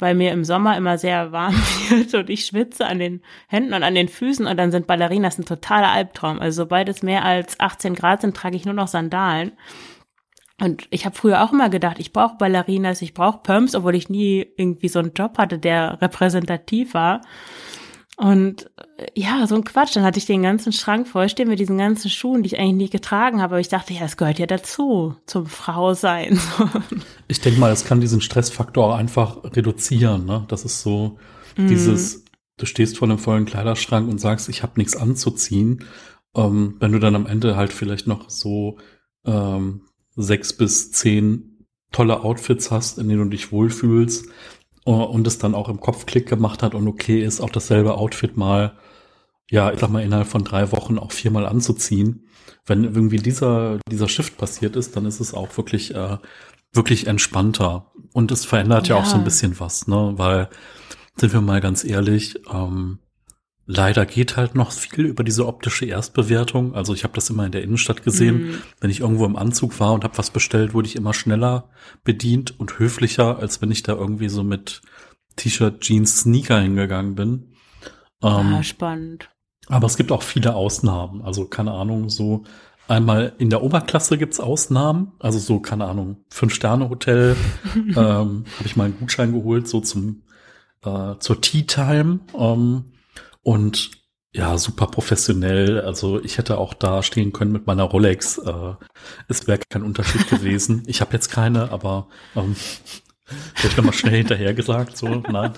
[0.00, 1.54] weil mir im Sommer immer sehr warm
[1.88, 5.38] wird und ich schwitze an den Händen und an den Füßen und dann sind Ballerinas
[5.38, 6.40] ein totaler Albtraum.
[6.40, 9.52] Also sobald es mehr als 18 Grad sind, trage ich nur noch Sandalen.
[10.60, 14.10] Und ich habe früher auch immer gedacht, ich brauche Ballerinas, ich brauche Perms, obwohl ich
[14.10, 17.22] nie irgendwie so einen Job hatte, der repräsentativ war.
[18.20, 19.96] Und äh, ja, so ein Quatsch.
[19.96, 22.90] Dann hatte ich den ganzen Schrank vollstehen mit diesen ganzen Schuhen, die ich eigentlich nie
[22.90, 23.54] getragen habe.
[23.54, 26.38] Aber ich dachte, ja, das gehört ja dazu, zum Frau sein.
[26.58, 26.68] So.
[27.28, 30.26] Ich denke mal, es kann diesen Stressfaktor einfach reduzieren.
[30.26, 30.44] Ne?
[30.48, 31.18] Das ist so
[31.56, 32.24] dieses,
[32.56, 35.84] du stehst vor einem vollen Kleiderschrank und sagst, ich habe nichts anzuziehen.
[36.34, 38.78] Ähm, wenn du dann am Ende halt vielleicht noch so
[39.24, 39.82] ähm,
[40.14, 44.28] sechs bis zehn tolle Outfits hast, in denen du dich wohlfühlst
[44.94, 48.36] und es dann auch im Kopf Klick gemacht hat und okay ist, auch dasselbe Outfit
[48.36, 48.76] mal,
[49.50, 52.26] ja, ich sag mal, innerhalb von drei Wochen auch viermal anzuziehen.
[52.66, 56.18] Wenn irgendwie dieser, dieser Shift passiert ist, dann ist es auch wirklich, äh,
[56.72, 57.92] wirklich entspannter.
[58.12, 58.96] Und es verändert ja.
[58.96, 59.02] Ja.
[59.02, 60.14] auch so ein bisschen was, ne?
[60.16, 60.48] Weil,
[61.16, 62.98] sind wir mal ganz ehrlich, ähm,
[63.70, 66.74] leider geht halt noch viel über diese optische Erstbewertung.
[66.74, 68.42] Also ich habe das immer in der Innenstadt gesehen.
[68.42, 68.58] Mhm.
[68.80, 71.70] Wenn ich irgendwo im Anzug war und habe was bestellt, wurde ich immer schneller
[72.02, 74.82] bedient und höflicher, als wenn ich da irgendwie so mit
[75.36, 77.52] T-Shirt, Jeans, Sneaker hingegangen bin.
[78.22, 79.30] Ähm, ah, spannend.
[79.68, 81.22] aber es gibt auch viele Ausnahmen.
[81.22, 82.42] Also keine Ahnung, so
[82.88, 85.12] einmal in der Oberklasse gibt's Ausnahmen.
[85.20, 87.36] Also so, keine Ahnung, Fünf-Sterne-Hotel.
[87.76, 90.22] ähm, Habe ich mal einen Gutschein geholt, so zum
[90.84, 92.18] äh, zur Tea Time.
[92.36, 92.86] Ähm,
[93.42, 93.90] und
[94.32, 95.80] ja, super professionell.
[95.80, 98.38] Also ich hätte auch da stehen können mit meiner Rolex.
[98.38, 98.74] Äh,
[99.28, 100.84] es wäre kein Unterschied gewesen.
[100.86, 102.54] Ich habe jetzt keine, aber ähm,
[103.54, 104.96] vielleicht nochmal schnell hinterher gesagt.
[104.96, 105.52] So, nein.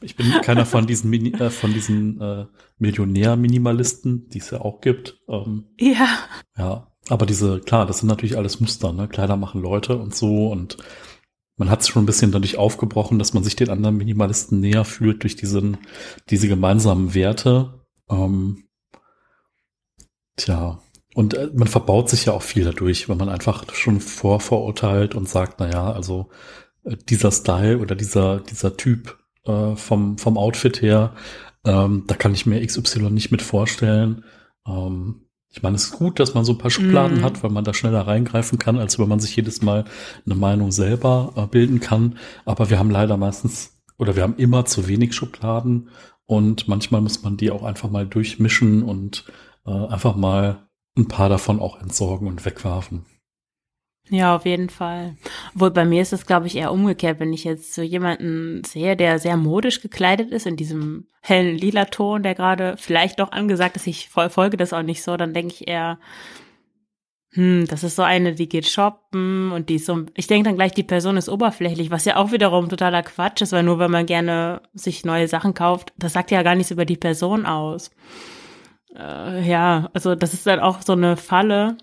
[0.00, 2.46] Ich bin keiner von diesen Mini, äh, von diesen äh,
[2.78, 5.18] Millionär-Minimalisten, die es ja auch gibt.
[5.28, 6.18] Ähm, Ja,
[6.56, 9.06] ja, aber diese, klar, das sind natürlich alles Muster, ne?
[9.06, 10.78] Kleider machen Leute und so und
[11.56, 14.84] man hat es schon ein bisschen dadurch aufgebrochen, dass man sich den anderen Minimalisten näher
[14.84, 15.78] fühlt durch diesen,
[16.30, 17.84] diese gemeinsamen Werte.
[18.08, 18.64] Ähm,
[20.36, 20.80] tja,
[21.14, 25.28] und äh, man verbaut sich ja auch viel dadurch, wenn man einfach schon vorverurteilt und
[25.28, 26.30] sagt, na ja, also
[26.84, 31.14] äh, dieser Style oder dieser, dieser Typ äh, vom, vom Outfit her,
[31.64, 34.24] ähm, da kann ich mir XY nicht mit vorstellen.
[34.66, 35.21] Ähm,
[35.52, 37.22] ich meine, es ist gut, dass man so ein paar Schubladen Mhm.
[37.24, 39.84] hat, weil man da schneller reingreifen kann, als wenn man sich jedes Mal
[40.24, 42.16] eine Meinung selber äh, bilden kann.
[42.44, 45.90] Aber wir haben leider meistens oder wir haben immer zu wenig Schubladen
[46.26, 49.24] und manchmal muss man die auch einfach mal durchmischen und
[49.66, 53.04] äh, einfach mal ein paar davon auch entsorgen und wegwerfen.
[54.10, 55.16] Ja, auf jeden Fall.
[55.54, 58.96] Obwohl bei mir ist es, glaube ich, eher umgekehrt, wenn ich jetzt so jemanden sehe,
[58.96, 63.76] der sehr modisch gekleidet ist, in diesem hellen lila Ton, der gerade vielleicht doch angesagt
[63.76, 65.98] ist, ich fol- folge das auch nicht so, dann denke ich eher,
[67.34, 70.56] hm, das ist so eine, die geht shoppen und die ist so, ich denke dann
[70.56, 73.90] gleich, die Person ist oberflächlich, was ja auch wiederum totaler Quatsch ist, weil nur wenn
[73.90, 77.90] man gerne sich neue Sachen kauft, das sagt ja gar nichts über die Person aus.
[78.94, 81.78] Äh, ja, also das ist dann auch so eine Falle,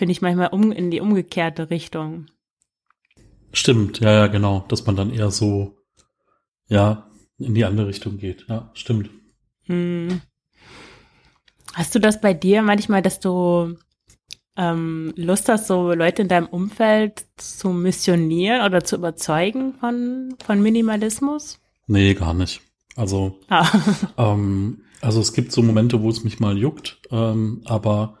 [0.00, 2.24] finde ich manchmal um, in die umgekehrte Richtung.
[3.52, 5.76] Stimmt, ja, ja, genau, dass man dann eher so,
[6.68, 8.46] ja, in die andere Richtung geht.
[8.48, 9.10] Ja, stimmt.
[9.64, 10.22] Hm.
[11.74, 13.76] Hast du das bei dir manchmal, dass du
[14.56, 20.62] ähm, Lust hast, so Leute in deinem Umfeld zu missionieren oder zu überzeugen von, von
[20.62, 21.60] Minimalismus?
[21.88, 22.62] Nee, gar nicht.
[22.96, 23.68] Also, ah.
[24.16, 28.16] ähm, also es gibt so Momente, wo es mich mal juckt, ähm, aber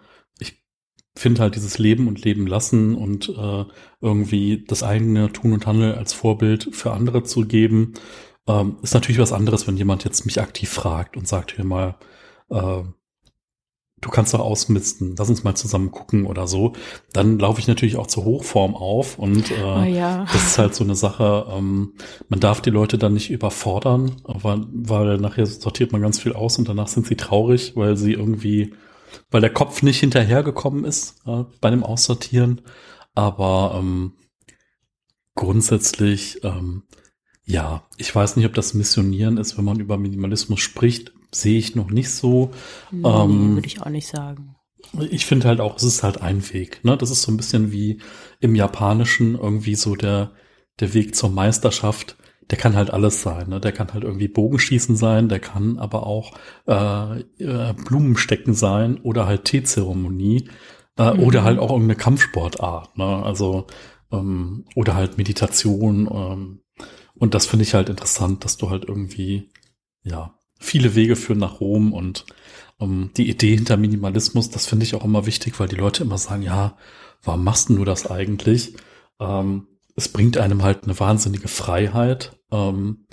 [1.20, 3.64] finde halt dieses Leben und Leben lassen und äh,
[4.00, 7.92] irgendwie das eigene Tun und Handeln als Vorbild für andere zu geben,
[8.48, 11.96] ähm, ist natürlich was anderes, wenn jemand jetzt mich aktiv fragt und sagt, hier mal,
[12.48, 12.82] äh,
[14.00, 16.72] du kannst doch ausmisten, lass uns mal zusammen gucken oder so,
[17.12, 20.24] dann laufe ich natürlich auch zur Hochform auf und äh, oh ja.
[20.32, 21.92] das ist halt so eine Sache, ähm,
[22.30, 26.58] man darf die Leute dann nicht überfordern, weil, weil nachher sortiert man ganz viel aus
[26.58, 28.72] und danach sind sie traurig, weil sie irgendwie,
[29.30, 32.62] weil der Kopf nicht hinterhergekommen ist äh, bei dem Aussortieren,
[33.14, 34.14] aber ähm,
[35.34, 36.84] grundsätzlich ähm,
[37.44, 41.74] ja, ich weiß nicht, ob das Missionieren ist, wenn man über Minimalismus spricht sehe ich
[41.74, 42.50] noch nicht so.
[42.90, 44.56] Nee, ähm, würde ich auch nicht sagen.
[45.10, 46.84] Ich finde halt auch, es ist halt ein Weg.
[46.84, 46.96] Ne?
[46.96, 48.00] Das ist so ein bisschen wie
[48.40, 50.32] im Japanischen irgendwie so der,
[50.80, 52.16] der Weg zur Meisterschaft.
[52.50, 53.48] Der kann halt alles sein.
[53.48, 53.60] Ne?
[53.60, 56.32] Der kann halt irgendwie Bogenschießen sein, der kann aber auch
[56.66, 60.48] äh, äh, Blumenstecken sein oder halt Teezeremonie
[60.98, 61.20] äh, mhm.
[61.20, 62.98] oder halt auch irgendeine Kampfsportart.
[62.98, 63.22] Ne?
[63.22, 63.66] Also
[64.12, 66.08] ähm, oder halt Meditation.
[66.10, 66.60] Ähm,
[67.14, 69.50] und das finde ich halt interessant, dass du halt irgendwie
[70.02, 72.26] ja viele Wege führen nach Rom und
[72.80, 76.18] ähm, die Idee hinter Minimalismus, das finde ich auch immer wichtig, weil die Leute immer
[76.18, 76.76] sagen, ja,
[77.22, 78.74] warum machst du das eigentlich?
[79.18, 83.06] Ähm, es bringt einem halt eine wahnsinnige Freiheit, ähm,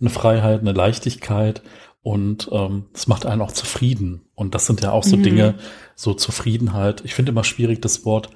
[0.00, 1.62] eine Freiheit, eine Leichtigkeit
[2.02, 4.28] und ähm, es macht einen auch zufrieden.
[4.34, 5.22] Und das sind ja auch so mhm.
[5.22, 5.54] Dinge,
[5.94, 7.04] so Zufriedenheit.
[7.04, 8.30] Ich finde immer schwierig das Wort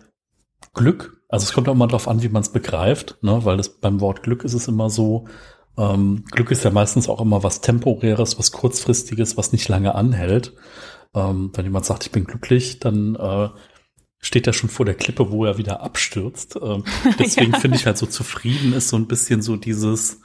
[0.75, 1.23] Glück.
[1.29, 3.45] Also es kommt auch mal drauf an, wie man es begreift, ne?
[3.45, 5.27] weil das beim Wort Glück ist es immer so,
[5.79, 10.55] ähm, Glück ist ja meistens auch immer was Temporäres, was Kurzfristiges, was nicht lange anhält.
[11.15, 13.49] Ähm, wenn jemand sagt, ich bin glücklich, dann äh,
[14.19, 16.59] steht er schon vor der Klippe, wo er wieder abstürzt.
[16.61, 16.85] Ähm,
[17.19, 17.59] deswegen ja.
[17.59, 20.21] finde ich halt so zufrieden ist so ein bisschen so dieses,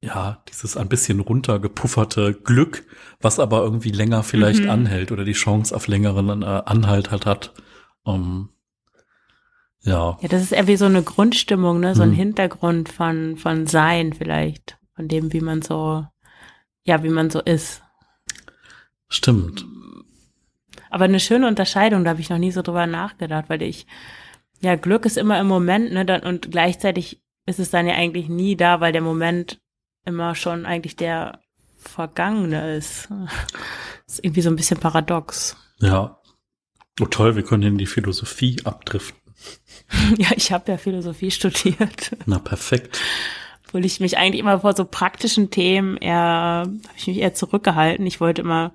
[0.00, 2.84] ja, dieses ein bisschen runtergepufferte Glück,
[3.20, 4.70] was aber irgendwie länger vielleicht mhm.
[4.70, 7.52] anhält oder die Chance auf längeren äh, Anhalt halt hat.
[8.06, 8.50] Ähm,
[9.82, 10.18] ja.
[10.20, 11.94] Ja, das ist eher wie so eine Grundstimmung, ne?
[11.94, 12.16] So ein hm.
[12.16, 14.78] Hintergrund von, von Sein vielleicht.
[14.94, 16.04] Von dem, wie man so,
[16.84, 17.82] ja, wie man so ist.
[19.08, 19.64] Stimmt.
[20.90, 23.86] Aber eine schöne Unterscheidung, da habe ich noch nie so drüber nachgedacht, weil ich,
[24.60, 26.04] ja, Glück ist immer im Moment, ne?
[26.04, 29.60] Dann, und gleichzeitig ist es dann ja eigentlich nie da, weil der Moment
[30.08, 31.40] immer schon eigentlich der
[31.76, 33.08] Vergangene ist.
[34.06, 35.56] Das ist irgendwie so ein bisschen paradox.
[35.78, 36.18] Ja.
[37.00, 39.18] Oh toll, wir können in die Philosophie abdriften.
[40.18, 42.16] Ja, ich habe ja Philosophie studiert.
[42.26, 43.00] Na, perfekt.
[43.66, 48.04] Obwohl ich mich eigentlich immer vor so praktischen Themen eher, habe ich mich eher zurückgehalten.
[48.06, 48.74] Ich wollte immer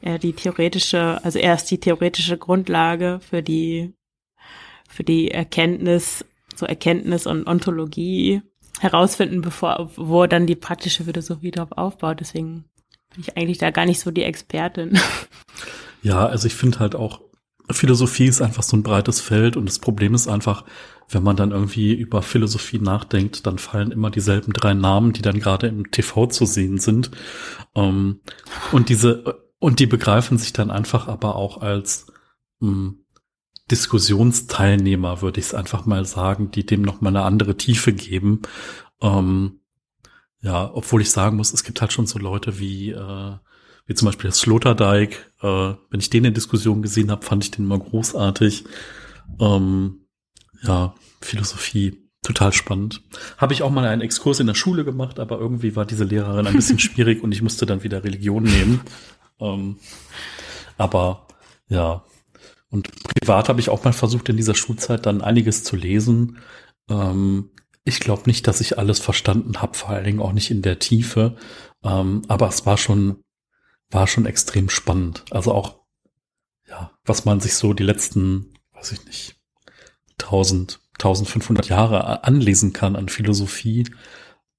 [0.00, 3.94] eher die theoretische, also erst die theoretische Grundlage für die,
[4.88, 8.42] für die Erkenntnis, so Erkenntnis und Ontologie
[8.80, 12.20] herausfinden, bevor, wo dann die praktische Philosophie drauf aufbaut.
[12.20, 12.64] Deswegen
[13.10, 14.98] bin ich eigentlich da gar nicht so die Expertin.
[16.02, 17.22] Ja, also ich finde halt auch,
[17.70, 20.64] Philosophie ist einfach so ein breites Feld und das Problem ist einfach,
[21.08, 25.40] wenn man dann irgendwie über Philosophie nachdenkt, dann fallen immer dieselben drei Namen, die dann
[25.40, 27.10] gerade im TV zu sehen sind.
[27.74, 28.20] Ähm,
[28.70, 32.12] und diese, und die begreifen sich dann einfach aber auch als
[32.60, 33.03] mh, hm,
[33.70, 38.42] Diskussionsteilnehmer, würde ich es einfach mal sagen, die dem noch mal eine andere Tiefe geben.
[39.00, 39.60] Ähm,
[40.40, 43.36] ja, obwohl ich sagen muss, es gibt halt schon so Leute wie äh,
[43.86, 45.32] wie zum Beispiel Sloterdijk.
[45.42, 45.46] Äh,
[45.90, 48.64] wenn ich den in Diskussion gesehen habe, fand ich den immer großartig.
[49.40, 50.06] Ähm,
[50.62, 53.02] ja, Philosophie, total spannend.
[53.36, 56.46] Habe ich auch mal einen Exkurs in der Schule gemacht, aber irgendwie war diese Lehrerin
[56.46, 58.80] ein bisschen schwierig und ich musste dann wieder Religion nehmen.
[59.40, 59.78] Ähm,
[60.78, 61.26] aber
[61.68, 62.04] ja,
[62.74, 66.38] und privat habe ich auch mal versucht, in dieser Schulzeit dann einiges zu lesen.
[66.90, 67.50] Ähm,
[67.84, 70.80] ich glaube nicht, dass ich alles verstanden habe, vor allen Dingen auch nicht in der
[70.80, 71.36] Tiefe.
[71.84, 73.22] Ähm, aber es war schon
[73.90, 75.24] war schon extrem spannend.
[75.30, 75.76] Also auch,
[76.68, 79.36] ja, was man sich so die letzten, weiß ich nicht,
[80.20, 83.88] 1000, 1500 Jahre anlesen kann an Philosophie.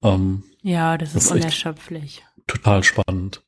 [0.02, 2.24] Ähm, ja, das ist, das unerschöpflich.
[2.46, 3.42] Total spannend.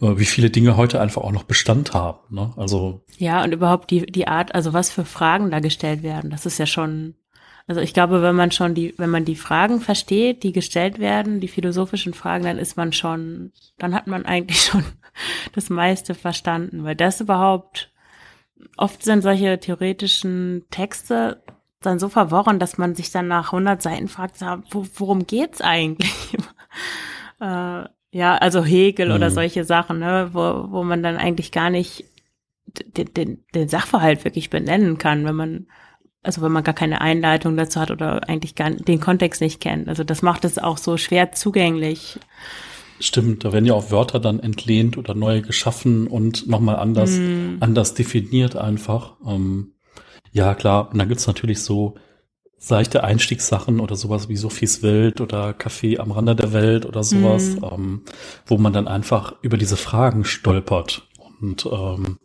[0.00, 2.34] Äh, wie viele Dinge heute einfach auch noch Bestand haben.
[2.34, 2.52] Ne?
[2.56, 6.44] Also ja, und überhaupt die, die Art, also was für Fragen da gestellt werden, das
[6.46, 7.14] ist ja schon
[7.68, 11.40] also ich glaube, wenn man schon die, wenn man die Fragen versteht, die gestellt werden,
[11.40, 14.84] die philosophischen Fragen, dann ist man schon, dann hat man eigentlich schon
[15.54, 17.90] das meiste verstanden, weil das überhaupt,
[18.76, 21.42] oft sind solche theoretischen Texte
[21.80, 24.40] dann so verworren, dass man sich dann nach 100 Seiten fragt,
[24.70, 26.36] wo, worum geht's eigentlich?
[27.40, 27.84] äh,
[28.14, 29.14] ja, also Hegel mhm.
[29.14, 32.04] oder solche Sachen, ne, wo, wo man dann eigentlich gar nicht
[32.66, 35.66] den, den, den Sachverhalt wirklich benennen kann, wenn man
[36.22, 39.88] also wenn man gar keine Einleitung dazu hat oder eigentlich gar den Kontext nicht kennt.
[39.88, 42.18] Also das macht es auch so schwer zugänglich.
[43.00, 47.56] Stimmt, da werden ja auch Wörter dann entlehnt oder neue geschaffen und nochmal anders, mm.
[47.58, 49.14] anders definiert einfach.
[49.26, 49.72] Ähm,
[50.30, 50.90] ja, klar.
[50.92, 51.96] Und dann gibt's natürlich so
[52.58, 57.56] seichte Einstiegssachen oder sowas wie Sophies Welt oder Café am Rande der Welt oder sowas,
[57.56, 57.64] mm.
[57.64, 58.02] ähm,
[58.46, 61.08] wo man dann einfach über diese Fragen stolpert.
[61.40, 62.18] Und ähm,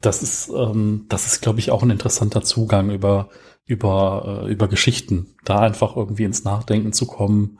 [0.00, 3.28] das ist, ähm, das ist, glaube ich, auch ein interessanter Zugang über,
[3.66, 5.34] über, äh, über Geschichten.
[5.44, 7.58] Da einfach irgendwie ins Nachdenken zu kommen,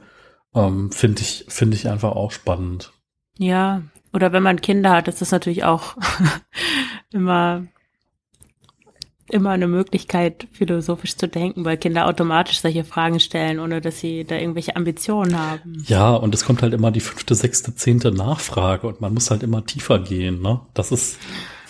[0.55, 2.93] ähm, finde ich, finde ich einfach auch spannend.
[3.39, 3.83] Ja,
[4.13, 5.97] oder wenn man Kinder hat, ist das natürlich auch
[7.13, 7.67] immer,
[9.29, 14.25] immer eine Möglichkeit, philosophisch zu denken, weil Kinder automatisch solche Fragen stellen, ohne dass sie
[14.25, 15.85] da irgendwelche Ambitionen haben.
[15.87, 19.43] Ja, und es kommt halt immer die fünfte, sechste, zehnte Nachfrage und man muss halt
[19.43, 20.61] immer tiefer gehen, ne?
[20.75, 21.19] Das ist,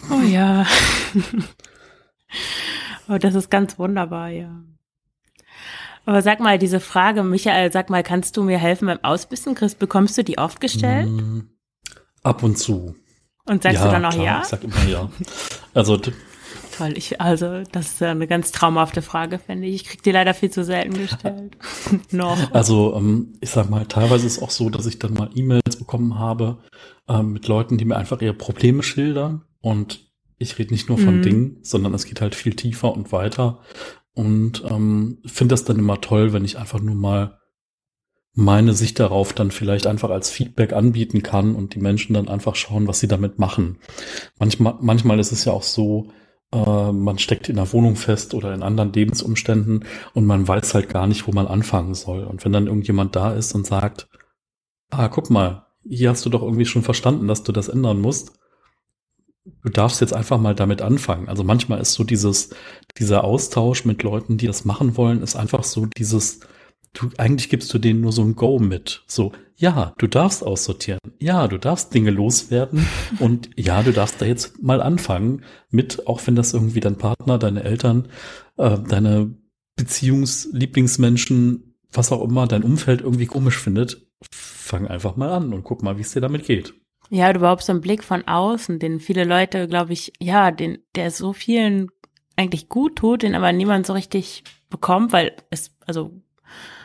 [0.08, 0.66] Oh ja.
[3.08, 4.62] oh, das ist ganz wunderbar, ja.
[6.06, 9.54] Aber sag mal, diese Frage, Michael, sag mal, kannst du mir helfen beim Ausbissen?
[9.54, 11.08] Chris, bekommst du die oft gestellt?
[11.08, 11.40] Mm,
[12.22, 12.96] ab und zu.
[13.46, 14.40] Und sagst ja, du dann auch klar, ja?
[14.42, 15.10] Ich sag immer ja.
[15.74, 15.98] Also
[16.76, 19.74] Toll, ich, also das ist eine ganz traumhafte Frage, finde ich.
[19.74, 21.56] Ich krieg die leider viel zu selten gestellt.
[22.10, 22.52] Noch.
[22.52, 25.76] Also ähm, ich sag mal, teilweise ist es auch so, dass ich dann mal E-Mails
[25.76, 26.58] bekommen habe
[27.08, 31.18] ähm, mit Leuten, die mir einfach ihre Probleme schildern und ich rede nicht nur von
[31.18, 31.22] mhm.
[31.22, 33.60] Dingen, sondern es geht halt viel tiefer und weiter.
[34.14, 37.38] Und ähm, finde das dann immer toll, wenn ich einfach nur mal
[38.34, 42.54] meine Sicht darauf dann vielleicht einfach als Feedback anbieten kann und die Menschen dann einfach
[42.54, 43.78] schauen, was sie damit machen.
[44.38, 46.10] Manchmal, manchmal ist es ja auch so,
[46.52, 49.84] äh, man steckt in der Wohnung fest oder in anderen Lebensumständen
[50.14, 52.24] und man weiß halt gar nicht, wo man anfangen soll.
[52.24, 54.08] Und wenn dann irgendjemand da ist und sagt,
[54.90, 58.32] ah, guck mal, hier hast du doch irgendwie schon verstanden, dass du das ändern musst,
[59.62, 61.28] du darfst jetzt einfach mal damit anfangen.
[61.28, 62.50] Also manchmal ist so dieses,
[62.98, 66.40] dieser Austausch mit Leuten, die das machen wollen, ist einfach so dieses,
[66.92, 69.02] du, eigentlich gibst du denen nur so ein Go mit.
[69.06, 71.00] So, ja, du darfst aussortieren.
[71.18, 72.86] Ja, du darfst Dinge loswerden.
[73.18, 77.38] und ja, du darfst da jetzt mal anfangen mit, auch wenn das irgendwie dein Partner,
[77.38, 78.08] deine Eltern,
[78.56, 79.34] äh, deine
[79.76, 85.82] Beziehungslieblingsmenschen, was auch immer, dein Umfeld irgendwie komisch findet, fang einfach mal an und guck
[85.82, 86.74] mal, wie es dir damit geht.
[87.12, 91.10] Ja, überhaupt so ein Blick von außen, den viele Leute, glaube ich, ja, den, der
[91.10, 91.90] so vielen
[92.36, 96.12] eigentlich gut tut, den aber niemand so richtig bekommt, weil es, also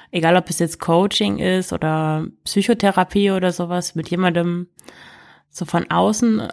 [0.10, 4.68] egal ob es jetzt Coaching ist oder Psychotherapie oder sowas, mit jemandem
[5.52, 6.48] so von außen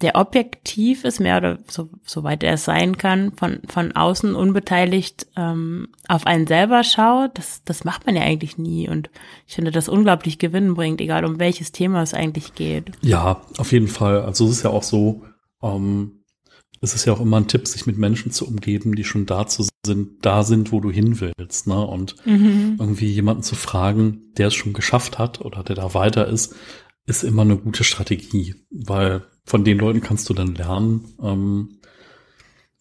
[0.00, 5.26] der objektiv ist, mehr oder so, soweit er es sein kann, von, von außen unbeteiligt
[5.36, 8.88] ähm, auf einen selber schaut, das, das macht man ja eigentlich nie.
[8.88, 9.10] Und
[9.46, 12.92] ich finde, das unglaublich Gewinn bringt, egal um welches Thema es eigentlich geht.
[13.02, 14.22] Ja, auf jeden Fall.
[14.22, 15.22] Also es ist ja auch so,
[15.62, 16.24] ähm,
[16.80, 19.64] es ist ja auch immer ein Tipp, sich mit Menschen zu umgeben, die schon dazu
[19.86, 21.66] sind, da sind, wo du hin willst.
[21.66, 21.80] Ne?
[21.80, 22.76] Und mhm.
[22.78, 26.54] irgendwie jemanden zu fragen, der es schon geschafft hat oder der da weiter ist,
[27.06, 31.14] ist immer eine gute Strategie, weil von den Leuten kannst du dann lernen.
[31.22, 31.78] Ähm,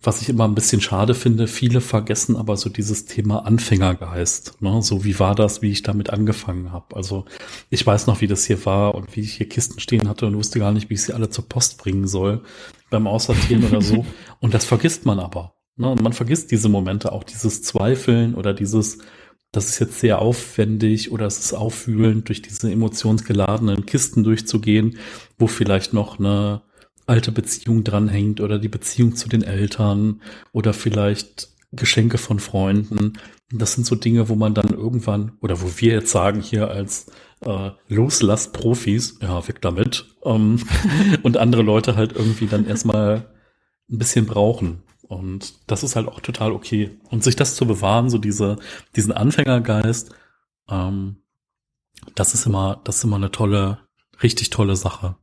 [0.05, 4.61] was ich immer ein bisschen schade finde, viele vergessen aber so dieses Thema Anfängergeist.
[4.61, 4.82] Ne?
[4.82, 6.95] So wie war das, wie ich damit angefangen habe.
[6.95, 7.24] Also
[7.70, 10.36] ich weiß noch, wie das hier war und wie ich hier Kisten stehen hatte und
[10.36, 12.43] wusste gar nicht, wie ich sie alle zur Post bringen soll
[12.89, 14.05] beim Aussortieren oder so.
[14.39, 15.55] Und das vergisst man aber.
[15.78, 15.89] Ne?
[15.89, 18.99] Und man vergisst diese Momente, auch dieses Zweifeln oder dieses,
[19.53, 24.97] das ist jetzt sehr aufwendig oder es ist aufwühlend, durch diese emotionsgeladenen Kisten durchzugehen,
[25.37, 26.63] wo vielleicht noch eine
[27.05, 30.21] alte Beziehung dranhängt oder die Beziehung zu den Eltern
[30.53, 33.13] oder vielleicht Geschenke von Freunden.
[33.51, 37.11] Das sind so Dinge, wo man dann irgendwann, oder wo wir jetzt sagen hier als
[37.41, 40.61] äh, Loslass-Profis, ja, weg damit, ähm,
[41.21, 43.27] und andere Leute halt irgendwie dann erstmal
[43.87, 44.81] ein bisschen brauchen.
[45.14, 46.97] Und das ist halt auch total okay.
[47.09, 48.57] Und sich das zu bewahren, so diese,
[48.95, 50.14] diesen Anfängergeist,
[50.70, 51.18] ähm,
[52.16, 53.80] das ist immer, das ist immer eine tolle,
[54.22, 55.16] richtig tolle Sache.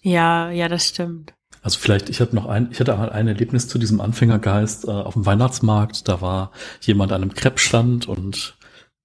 [0.00, 1.34] Ja, ja, das stimmt.
[1.62, 5.14] Also vielleicht, ich hatte noch ein, ich hatte ein Erlebnis zu diesem Anfängergeist äh, auf
[5.14, 6.08] dem Weihnachtsmarkt.
[6.08, 8.56] Da war jemand an einem Kreppstand und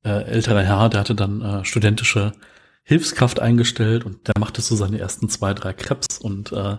[0.03, 2.31] äh, älterer Herr, der hatte dann äh, studentische
[2.83, 6.77] Hilfskraft eingestellt und der machte so seine ersten zwei, drei Krebs und äh,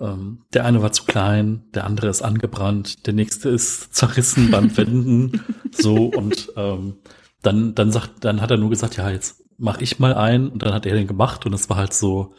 [0.00, 4.76] ähm, der eine war zu klein, der andere ist angebrannt, der nächste ist zerrissen beim
[4.76, 5.42] Wenden.
[5.72, 6.96] so und ähm,
[7.42, 10.62] dann, dann sagt, dann hat er nur gesagt, ja, jetzt mach ich mal ein und
[10.62, 12.34] dann hat er den gemacht und es war halt so,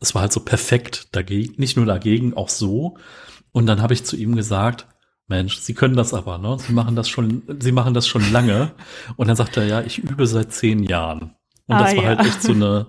[0.00, 2.98] es war halt so perfekt dagegen, nicht nur dagegen, auch so.
[3.52, 4.86] Und dann habe ich zu ihm gesagt,
[5.26, 6.58] Mensch, Sie können das aber, ne?
[6.58, 8.72] Sie machen das schon, Sie machen das schon lange.
[9.16, 11.34] Und dann sagt er, ja, ich übe seit zehn Jahren.
[11.66, 12.24] Und ah, das war halt ja.
[12.24, 12.88] halt echt so eine,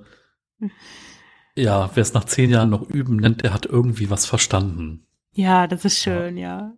[1.56, 5.06] ja, wer es nach zehn Jahren noch üben nennt, der hat irgendwie was verstanden.
[5.34, 6.60] Ja, das ist schön, ja.
[6.60, 6.74] ja.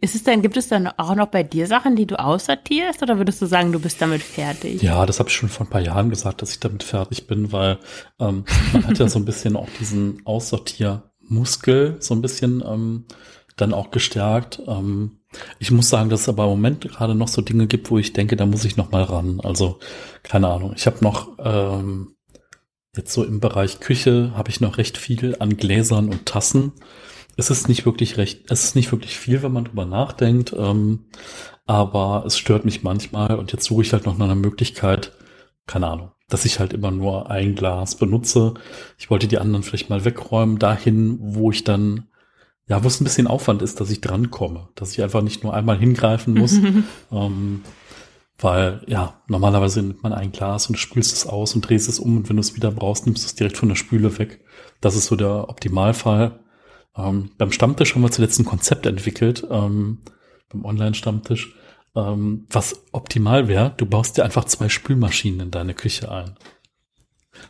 [0.00, 3.18] Ist es denn, gibt es dann auch noch bei dir Sachen, die du aussortierst oder
[3.18, 4.80] würdest du sagen, du bist damit fertig?
[4.82, 7.52] Ja, das habe ich schon vor ein paar Jahren gesagt, dass ich damit fertig bin,
[7.52, 7.78] weil
[8.18, 13.04] ähm, man hat ja so ein bisschen auch diesen Aussortiermuskel so ein bisschen ähm,
[13.56, 14.62] dann auch gestärkt.
[14.66, 15.18] Ähm,
[15.58, 18.12] ich muss sagen, dass es aber im Moment gerade noch so Dinge gibt, wo ich
[18.12, 19.40] denke, da muss ich noch mal ran.
[19.42, 19.80] Also
[20.22, 20.72] keine Ahnung.
[20.76, 22.14] Ich habe noch ähm,
[22.96, 26.72] jetzt so im Bereich Küche habe ich noch recht viel an Gläsern und Tassen
[27.40, 31.06] es ist nicht wirklich recht, es ist nicht wirklich viel, wenn man drüber nachdenkt, ähm,
[31.66, 35.12] aber es stört mich manchmal und jetzt suche ich halt noch nach einer Möglichkeit,
[35.66, 38.54] keine Ahnung, dass ich halt immer nur ein Glas benutze.
[38.98, 42.08] Ich wollte die anderen vielleicht mal wegräumen, dahin, wo ich dann,
[42.68, 45.54] ja, wo es ein bisschen Aufwand ist, dass ich drankomme, dass ich einfach nicht nur
[45.54, 46.58] einmal hingreifen muss,
[47.12, 47.62] ähm,
[48.40, 52.16] weil, ja, normalerweise nimmt man ein Glas und spülst es aus und drehst es um
[52.16, 54.40] und wenn du es wieder brauchst, nimmst du es direkt von der Spüle weg.
[54.80, 56.40] Das ist so der Optimalfall.
[56.96, 59.98] Ähm, beim Stammtisch haben wir zuletzt ein Konzept entwickelt, ähm,
[60.50, 61.54] beim Online-Stammtisch,
[61.94, 63.74] ähm, was optimal wäre.
[63.76, 66.36] Du baust dir einfach zwei Spülmaschinen in deine Küche ein.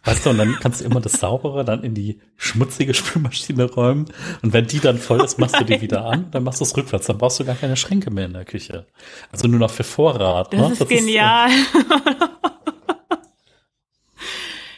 [0.04, 4.06] Weißt du, und dann kannst du immer das Saubere dann in die schmutzige Spülmaschine räumen.
[4.42, 6.76] Und wenn die dann voll ist, machst du die wieder an, dann machst du es
[6.76, 7.06] rückwärts.
[7.06, 8.86] Dann brauchst du gar keine Schränke mehr in der Küche.
[9.30, 10.52] Also nur noch für Vorrat.
[10.52, 10.72] Das ne?
[10.72, 11.50] ist das genial.
[11.50, 12.26] Ist, äh,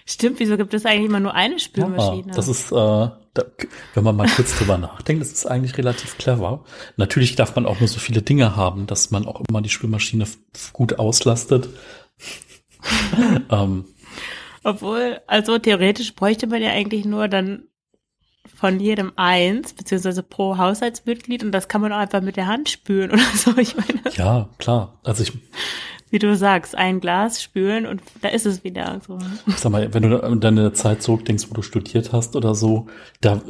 [0.05, 2.29] Stimmt, wieso gibt es eigentlich immer nur eine Spülmaschine?
[2.29, 3.45] Ja, das ist, äh, da,
[3.95, 6.65] wenn man mal kurz drüber nachdenkt, das ist eigentlich relativ clever.
[6.97, 10.27] Natürlich darf man auch nur so viele Dinge haben, dass man auch immer die Spülmaschine
[10.73, 11.71] gut auslastet.
[13.51, 13.87] ähm.
[14.65, 17.65] Obwohl, also theoretisch bräuchte man ja eigentlich nur dann
[18.55, 22.69] von jedem eins, beziehungsweise pro Haushaltsmitglied und das kann man auch einfach mit der Hand
[22.69, 23.53] spülen oder so.
[23.57, 24.01] Ich meine.
[24.15, 25.01] Ja, klar.
[25.05, 25.33] Also ich
[26.13, 29.19] wie du sagst, ein Glas spülen und da ist es wieder so.
[29.57, 32.87] Sag mal, wenn du an deine Zeit zurückdenkst, wo du studiert hast oder so,
[33.23, 33.41] da,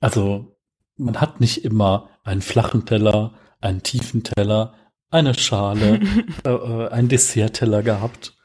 [0.00, 0.56] also,
[0.96, 4.72] man hat nicht immer einen flachen Teller, einen tiefen Teller,
[5.10, 6.00] eine Schale,
[6.44, 8.38] äh, äh, einen Dessertteller gehabt.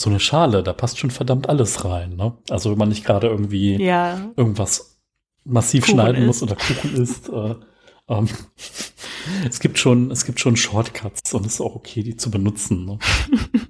[0.00, 2.36] So eine Schale, da passt schon verdammt alles rein, ne?
[2.48, 4.30] Also, wenn man nicht gerade irgendwie ja.
[4.34, 4.98] irgendwas
[5.44, 6.26] massiv Kuchen schneiden isst.
[6.26, 7.54] muss oder Kuchen isst, äh,
[8.08, 8.28] ähm,
[9.48, 12.86] es gibt schon, es gibt schon Shortcuts und es ist auch okay, die zu benutzen.
[12.86, 12.98] Ne?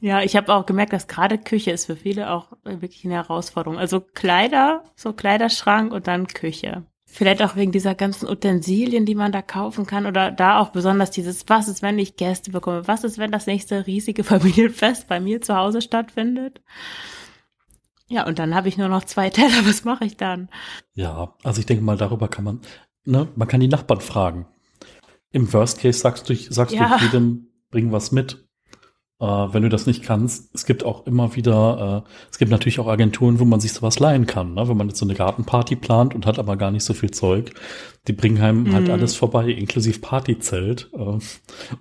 [0.00, 3.78] Ja, ich habe auch gemerkt, dass gerade Küche ist für viele auch wirklich eine Herausforderung.
[3.78, 6.84] Also Kleider, so Kleiderschrank und dann Küche.
[7.16, 11.12] Vielleicht auch wegen dieser ganzen Utensilien, die man da kaufen kann oder da auch besonders
[11.12, 12.88] dieses, was ist, wenn ich Gäste bekomme?
[12.88, 16.60] Was ist, wenn das nächste riesige Familienfest bei mir zu Hause stattfindet?
[18.08, 19.64] Ja, und dann habe ich nur noch zwei Teller.
[19.64, 20.48] Was mache ich dann?
[20.94, 22.60] Ja, also ich denke mal, darüber kann man,
[23.04, 24.48] ne, man kann die Nachbarn fragen.
[25.30, 26.98] Im Worst Case sagst du, sagst ja.
[26.98, 28.43] du jedem, bring was mit.
[29.20, 32.80] Äh, wenn du das nicht kannst, es gibt auch immer wieder, äh, es gibt natürlich
[32.80, 34.54] auch Agenturen, wo man sich sowas leihen kann.
[34.54, 34.68] Ne?
[34.68, 37.52] Wenn man jetzt so eine Gartenparty plant und hat aber gar nicht so viel Zeug,
[38.08, 38.88] die bringen einem halt mhm.
[38.88, 40.90] halt alles vorbei, inklusive Partyzelt.
[40.94, 41.18] Äh,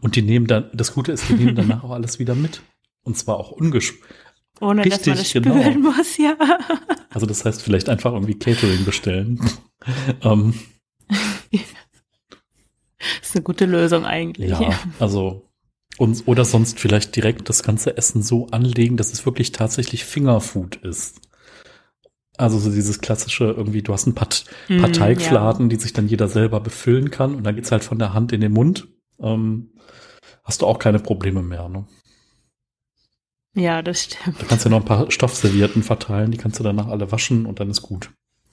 [0.01, 2.61] und die nehmen dann, das Gute ist, die nehmen danach auch alles wieder mit.
[3.03, 3.95] Und zwar auch ungesch
[4.61, 5.91] ohne Richtig, dass man das spülen genau.
[5.91, 6.37] muss, ja.
[7.09, 9.39] Also das heißt, vielleicht einfach irgendwie Catering bestellen.
[10.21, 10.53] Ähm.
[11.51, 11.61] das
[13.21, 14.51] ist eine gute Lösung eigentlich.
[14.51, 15.49] Ja, also
[15.97, 20.77] und, oder sonst vielleicht direkt das ganze Essen so anlegen, dass es wirklich tatsächlich Fingerfood
[20.77, 21.21] ist.
[22.35, 24.29] Also so dieses klassische irgendwie, du hast ein paar,
[24.67, 25.69] mm, paar Teigfladen, ja.
[25.69, 28.41] die sich dann jeder selber befüllen kann und dann geht's halt von der Hand in
[28.41, 28.87] den Mund.
[29.19, 29.69] Ähm,
[30.43, 31.85] hast du auch keine Probleme mehr, ne?
[33.55, 34.41] Ja, das stimmt.
[34.41, 37.59] Da kannst du noch ein paar Stoffservietten verteilen, die kannst du danach alle waschen und
[37.59, 38.09] dann ist gut.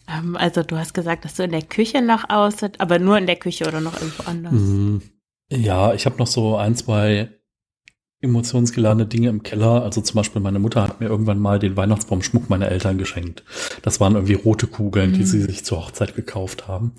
[0.07, 3.26] Ähm, also du hast gesagt, dass du in der Küche noch aus, aber nur in
[3.26, 4.53] der Küche oder noch irgendwo anders?
[4.53, 5.03] Mhm.
[5.51, 7.30] Ja, ich habe noch so ein, zwei
[8.20, 9.82] emotionsgeladene Dinge im Keller.
[9.82, 13.44] Also zum Beispiel meine Mutter hat mir irgendwann mal den Weihnachtsbaumschmuck meiner Eltern geschenkt.
[13.82, 15.14] Das waren irgendwie rote Kugeln, mhm.
[15.14, 16.92] die sie sich zur Hochzeit gekauft haben.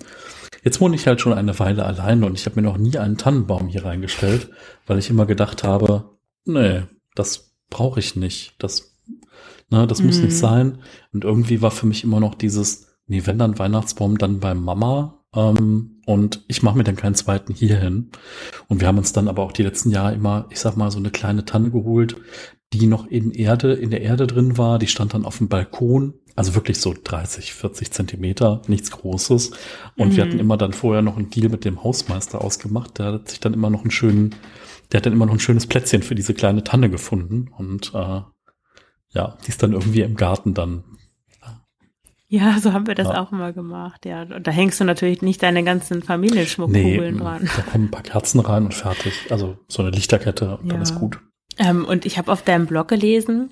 [0.64, 3.18] Jetzt wohne ich halt schon eine Weile allein und ich habe mir noch nie einen
[3.18, 4.50] Tannenbaum hier reingestellt,
[4.86, 6.10] weil ich immer gedacht habe,
[6.44, 6.82] nee,
[7.14, 8.54] das brauche ich nicht.
[8.58, 8.96] Das,
[9.70, 10.06] ne, das mhm.
[10.06, 10.36] muss nicht mhm.
[10.36, 10.78] sein.
[11.12, 15.21] Und irgendwie war für mich immer noch dieses, nee, wenn dann Weihnachtsbaum, dann bei Mama.
[15.34, 18.10] Ähm, und ich mache mir dann keinen zweiten hier hin.
[18.68, 20.98] Und wir haben uns dann aber auch die letzten Jahre immer, ich sag mal, so
[20.98, 22.16] eine kleine Tanne geholt,
[22.72, 24.78] die noch in Erde, in der Erde drin war.
[24.78, 26.14] Die stand dann auf dem Balkon.
[26.34, 29.50] Also wirklich so 30, 40 Zentimeter, nichts Großes.
[29.96, 30.16] Und mhm.
[30.16, 32.98] wir hatten immer dann vorher noch einen Deal mit dem Hausmeister ausgemacht.
[32.98, 34.34] Der hat sich dann immer noch einen schönen
[34.92, 38.20] der hat dann immer noch ein schönes Plätzchen für diese kleine Tanne gefunden und äh,
[39.14, 40.84] ja, die ist dann irgendwie im Garten dann.
[42.32, 43.20] Ja, so haben wir das ja.
[43.20, 44.22] auch immer gemacht, ja.
[44.22, 47.50] Und da hängst du natürlich nicht deine ganzen Familienschmuckkugeln nee, dran.
[47.54, 49.12] Da kommen ein paar Kerzen rein und fertig.
[49.28, 50.72] Also so eine Lichterkette und ja.
[50.72, 51.18] dann ist gut.
[51.58, 53.50] Ähm, und ich habe auf deinem Blog gelesen,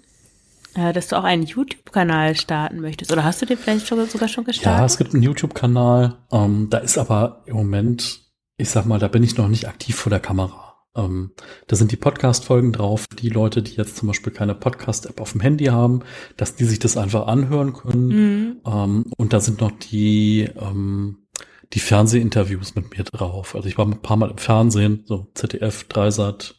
[0.76, 3.12] äh, dass du auch einen YouTube-Kanal starten möchtest.
[3.12, 4.78] Oder hast du den vielleicht schon, sogar schon gestartet?
[4.78, 6.16] Ja, es gibt einen YouTube-Kanal.
[6.33, 8.22] Ähm, da ist aber im Moment,
[8.57, 10.70] ich sag mal, da bin ich noch nicht aktiv vor der Kamera.
[10.97, 11.32] Ähm,
[11.66, 13.07] da sind die Podcast-Folgen drauf.
[13.07, 16.01] Die Leute, die jetzt zum Beispiel keine Podcast-App auf dem Handy haben,
[16.36, 18.09] dass die sich das einfach anhören können.
[18.09, 18.61] Mhm.
[18.66, 21.26] Ähm, und da sind noch die, ähm,
[21.72, 23.55] die Fernsehinterviews mit mir drauf.
[23.55, 26.57] Also ich war ein paar Mal im Fernsehen, so ZDF, Dreisat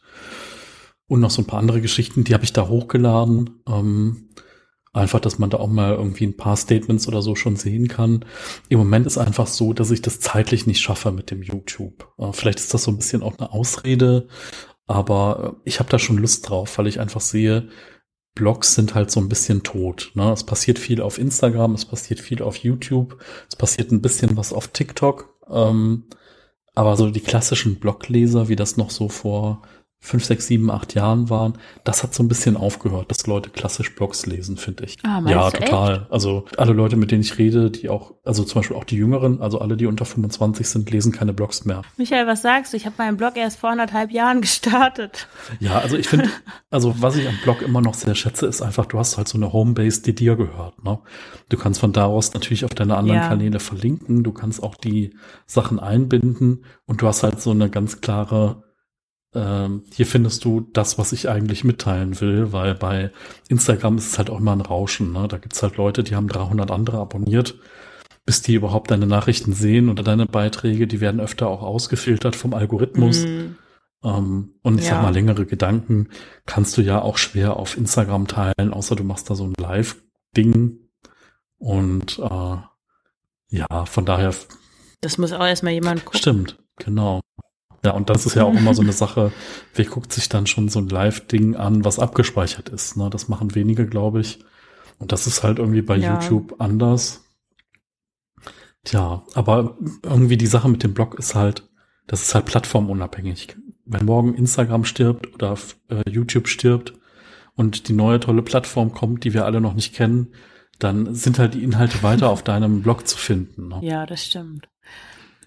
[1.07, 3.61] und noch so ein paar andere Geschichten, die habe ich da hochgeladen.
[3.67, 4.29] Ähm,
[4.93, 8.25] einfach, dass man da auch mal irgendwie ein paar Statements oder so schon sehen kann.
[8.69, 12.09] Im Moment ist einfach so, dass ich das zeitlich nicht schaffe mit dem YouTube.
[12.17, 14.27] Äh, vielleicht ist das so ein bisschen auch eine Ausrede,
[14.87, 17.69] aber ich habe da schon Lust drauf, weil ich einfach sehe,
[18.35, 20.11] Blogs sind halt so ein bisschen tot.
[20.15, 20.31] Ne?
[20.31, 23.17] Es passiert viel auf Instagram, es passiert viel auf YouTube,
[23.49, 25.37] es passiert ein bisschen was auf TikTok.
[25.49, 26.05] Ähm,
[26.73, 29.61] aber so die klassischen Blogleser, wie das noch so vor
[30.03, 33.93] fünf, sechs, sieben, acht Jahren waren, das hat so ein bisschen aufgehört, dass Leute klassisch
[33.93, 34.97] Blogs lesen, finde ich.
[35.03, 35.93] Ah, ja, total.
[35.93, 36.11] Echt?
[36.11, 39.41] Also alle Leute, mit denen ich rede, die auch, also zum Beispiel auch die Jüngeren,
[39.41, 41.83] also alle, die unter 25 sind, lesen keine Blogs mehr.
[41.97, 42.77] Michael, was sagst du?
[42.77, 45.27] Ich habe meinen Blog erst vor anderthalb Jahren gestartet.
[45.59, 46.29] Ja, also ich finde,
[46.71, 49.37] also was ich am Blog immer noch sehr schätze, ist einfach, du hast halt so
[49.37, 50.83] eine Homebase, die dir gehört.
[50.83, 50.97] Ne?
[51.49, 53.27] Du kannst von da aus natürlich auf deine anderen ja.
[53.27, 58.01] Kanäle verlinken, du kannst auch die Sachen einbinden und du hast halt so eine ganz
[58.01, 58.63] klare
[59.33, 63.11] ähm, hier findest du das, was ich eigentlich mitteilen will, weil bei
[63.47, 65.13] Instagram ist es halt auch immer ein Rauschen.
[65.13, 65.27] Ne?
[65.27, 67.57] Da gibt's halt Leute, die haben 300 andere abonniert,
[68.25, 72.53] bis die überhaupt deine Nachrichten sehen oder deine Beiträge, die werden öfter auch ausgefiltert vom
[72.53, 73.25] Algorithmus.
[73.25, 73.55] Mhm.
[74.03, 74.95] Ähm, und ich ja.
[74.95, 76.09] sag mal, längere Gedanken
[76.45, 80.77] kannst du ja auch schwer auf Instagram teilen, außer du machst da so ein Live-Ding.
[81.57, 82.57] Und äh,
[83.49, 84.33] ja, von daher.
[85.01, 86.19] Das muss auch erstmal jemand gucken.
[86.19, 87.21] Stimmt, genau.
[87.83, 89.31] Ja, und das ist ja auch immer so eine Sache,
[89.73, 92.95] wer guckt sich dann schon so ein Live-Ding an, was abgespeichert ist.
[92.95, 93.09] Ne?
[93.09, 94.39] Das machen wenige, glaube ich.
[94.99, 96.13] Und das ist halt irgendwie bei ja.
[96.13, 97.23] YouTube anders.
[98.83, 101.67] Tja, aber irgendwie die Sache mit dem Blog ist halt,
[102.05, 103.57] das ist halt plattformunabhängig.
[103.85, 105.57] Wenn morgen Instagram stirbt oder
[105.89, 106.93] äh, YouTube stirbt
[107.55, 110.33] und die neue tolle Plattform kommt, die wir alle noch nicht kennen,
[110.77, 113.69] dann sind halt die Inhalte weiter auf deinem Blog zu finden.
[113.69, 113.79] Ne?
[113.81, 114.70] Ja, das stimmt.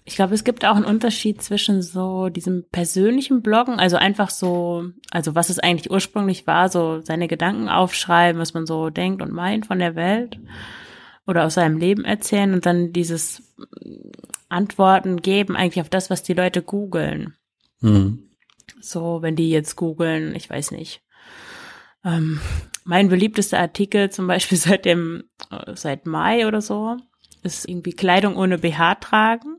[0.07, 4.85] Ich glaube, es gibt auch einen Unterschied zwischen so diesem persönlichen Bloggen, also einfach so,
[5.09, 9.33] also was es eigentlich ursprünglich war, so seine Gedanken aufschreiben, was man so denkt und
[9.33, 10.39] meint von der Welt
[11.25, 13.55] oder aus seinem Leben erzählen und dann dieses
[14.47, 17.33] Antworten geben eigentlich auf das, was die Leute googeln.
[17.81, 18.29] Mhm.
[18.79, 21.01] So, wenn die jetzt googeln, ich weiß nicht.
[22.03, 22.39] Ähm,
[22.83, 26.97] mein beliebtester Artikel zum Beispiel seit dem, äh, seit Mai oder so,
[27.41, 29.57] ist irgendwie Kleidung ohne BH tragen.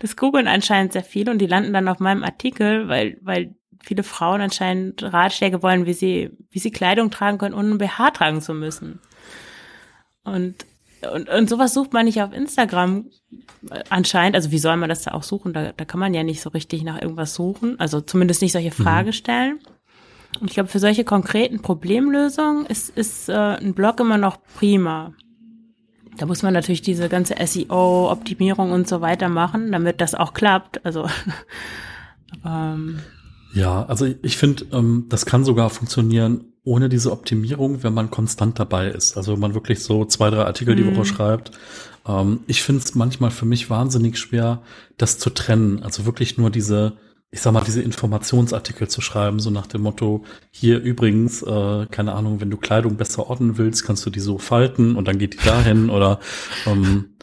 [0.00, 4.02] Das googeln anscheinend sehr viele und die landen dann auf meinem Artikel, weil, weil viele
[4.02, 8.40] Frauen anscheinend Ratschläge wollen, wie sie, wie sie Kleidung tragen können, ohne ein BH tragen
[8.40, 9.00] zu müssen.
[10.24, 10.56] Und,
[11.12, 13.06] und, und sowas sucht man nicht auf Instagram
[13.90, 14.34] anscheinend.
[14.34, 15.52] Also wie soll man das da auch suchen?
[15.52, 17.78] Da, da kann man ja nicht so richtig nach irgendwas suchen.
[17.78, 18.84] Also zumindest nicht solche mhm.
[18.84, 19.60] Fragen stellen.
[20.40, 25.14] Und ich glaube, für solche konkreten Problemlösungen ist, ist äh, ein Blog immer noch prima.
[26.18, 30.84] Da muss man natürlich diese ganze SEO-Optimierung und so weiter machen, damit das auch klappt.
[30.84, 31.06] Also
[32.44, 33.00] ähm,
[33.54, 38.58] ja, also ich finde, ähm, das kann sogar funktionieren ohne diese Optimierung, wenn man konstant
[38.58, 39.16] dabei ist.
[39.16, 41.04] Also wenn man wirklich so zwei, drei Artikel die Woche mhm.
[41.04, 41.52] schreibt.
[42.06, 44.62] Ähm, ich finde es manchmal für mich wahnsinnig schwer,
[44.96, 45.82] das zu trennen.
[45.82, 46.94] Also wirklich nur diese
[47.30, 52.14] ich sag mal, diese Informationsartikel zu schreiben, so nach dem Motto, hier übrigens, äh, keine
[52.14, 55.34] Ahnung, wenn du Kleidung besser ordnen willst, kannst du die so falten und dann geht
[55.34, 56.20] die dahin oder
[56.66, 57.16] ähm,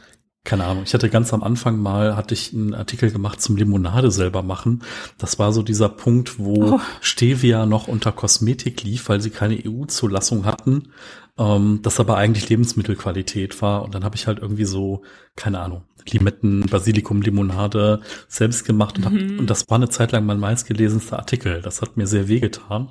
[0.43, 0.84] keine Ahnung.
[0.86, 4.84] Ich hatte ganz am Anfang mal, hatte ich einen Artikel gemacht zum Limonade selber machen.
[5.18, 6.80] Das war so dieser Punkt, wo oh.
[6.99, 10.89] Stevia noch unter Kosmetik lief, weil sie keine EU-Zulassung hatten
[11.38, 13.84] ähm, das aber eigentlich Lebensmittelqualität war.
[13.84, 15.04] Und dann habe ich halt irgendwie so,
[15.36, 19.39] keine Ahnung, Limetten, Basilikum, Limonade selbst gemacht und, hab, mhm.
[19.39, 21.62] und das war eine Zeit lang mein meistgelesenster Artikel.
[21.62, 22.89] Das hat mir sehr wehgetan.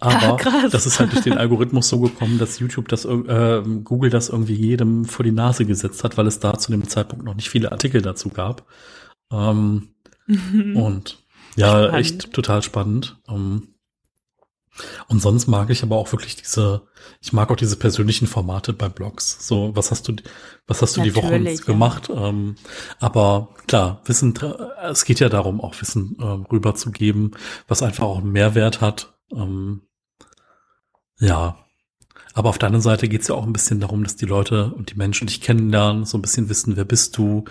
[0.00, 4.10] Aber ah, das ist halt durch den Algorithmus so gekommen, dass YouTube das, äh, Google
[4.10, 7.34] das irgendwie jedem vor die Nase gesetzt hat, weil es da zu dem Zeitpunkt noch
[7.34, 8.66] nicht viele Artikel dazu gab.
[9.30, 9.88] Ähm,
[10.26, 10.76] mhm.
[10.76, 11.18] Und
[11.56, 11.94] ja, spannend.
[11.94, 13.18] echt total spannend.
[13.28, 13.69] Ähm,
[15.08, 16.82] und sonst mag ich aber auch wirklich diese,
[17.20, 19.46] ich mag auch diese persönlichen Formate bei Blogs.
[19.46, 20.16] So, was hast du,
[20.66, 21.64] was hast du Natürlich, die Woche ja.
[21.64, 22.10] gemacht?
[22.14, 22.56] Ähm,
[22.98, 24.34] aber klar, Wissen,
[24.82, 27.36] es geht ja darum, auch Wissen äh, rüberzugeben,
[27.68, 29.14] was einfach auch einen Mehrwert hat.
[29.32, 29.82] Ähm,
[31.18, 31.58] ja.
[32.34, 34.72] Aber auf der anderen Seite geht es ja auch ein bisschen darum, dass die Leute
[34.74, 37.44] und die Menschen dich kennenlernen, so ein bisschen wissen, wer bist du,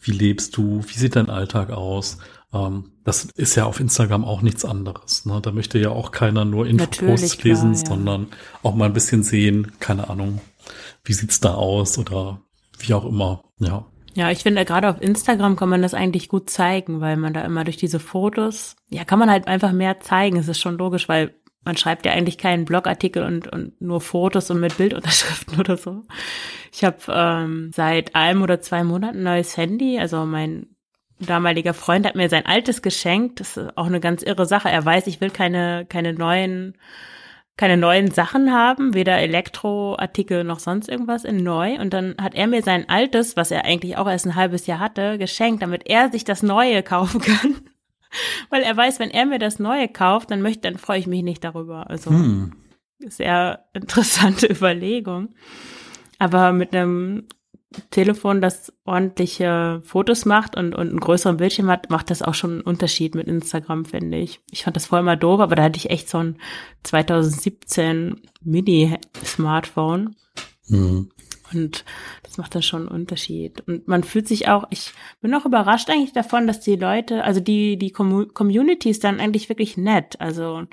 [0.00, 2.18] wie lebst du, wie sieht dein Alltag aus.
[2.52, 5.26] Ähm, das ist ja auf Instagram auch nichts anderes.
[5.26, 5.40] Ne?
[5.42, 7.86] Da möchte ja auch keiner nur Infoposts lesen, klar, ja.
[7.86, 8.26] sondern
[8.62, 10.40] auch mal ein bisschen sehen, keine Ahnung,
[11.04, 12.40] wie sieht's da aus oder
[12.78, 13.84] wie auch immer, ja.
[14.14, 17.42] Ja, ich finde, gerade auf Instagram kann man das eigentlich gut zeigen, weil man da
[17.42, 20.36] immer durch diese Fotos, ja, kann man halt einfach mehr zeigen.
[20.36, 24.50] Es ist schon logisch, weil man schreibt ja eigentlich keinen Blogartikel und, und nur Fotos
[24.50, 26.02] und mit Bildunterschriften oder so.
[26.72, 29.98] Ich habe ähm, seit einem oder zwei Monaten ein neues Handy.
[29.98, 30.66] Also mein
[31.20, 33.40] damaliger Freund hat mir sein altes geschenkt.
[33.40, 34.70] Das ist auch eine ganz irre Sache.
[34.70, 36.76] Er weiß, ich will keine, keine neuen
[37.56, 41.78] keine neuen Sachen haben, weder Elektroartikel noch sonst irgendwas in neu.
[41.78, 44.80] Und dann hat er mir sein altes, was er eigentlich auch erst ein halbes Jahr
[44.80, 47.60] hatte, geschenkt, damit er sich das Neue kaufen kann.
[48.50, 51.22] Weil er weiß, wenn er mir das Neue kauft, dann möchte, dann freue ich mich
[51.22, 51.88] nicht darüber.
[51.90, 52.52] Also hm.
[52.98, 55.34] sehr interessante Überlegung.
[56.18, 57.24] Aber mit einem
[57.90, 62.52] Telefon, das ordentliche Fotos macht und, und einen größeren Bildschirm hat, macht das auch schon
[62.52, 64.40] einen Unterschied mit Instagram, finde ich.
[64.50, 66.36] Ich fand das vorher mal doof, aber da hatte ich echt so ein
[66.82, 70.16] 2017 Mini-Smartphone.
[70.68, 71.10] Mhm.
[71.52, 71.84] Und
[72.22, 73.62] das macht dann schon einen Unterschied.
[73.66, 77.40] Und man fühlt sich auch, ich bin auch überrascht eigentlich davon, dass die Leute, also
[77.40, 80.20] die, die Communities dann eigentlich wirklich nett.
[80.20, 80.64] Also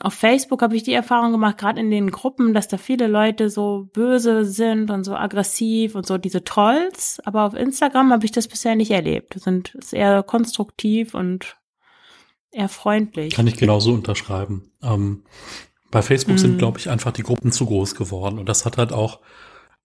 [0.00, 3.50] auf Facebook habe ich die Erfahrung gemacht, gerade in den Gruppen, dass da viele Leute
[3.50, 7.20] so böse sind und so aggressiv und so diese Trolls.
[7.24, 9.36] Aber auf Instagram habe ich das bisher nicht erlebt.
[9.36, 11.56] Das sind ist eher konstruktiv und
[12.50, 13.34] eher freundlich.
[13.34, 14.72] Kann ich genauso unterschreiben.
[14.82, 15.24] Ähm,
[15.90, 16.38] bei Facebook mm.
[16.38, 18.38] sind, glaube ich, einfach die Gruppen zu groß geworden.
[18.38, 19.20] Und das hat halt auch,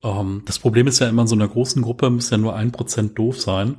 [0.06, 2.72] ähm, das Problem ist ja immer, in so einer großen Gruppe muss ja nur ein
[2.72, 3.78] Prozent doof sein.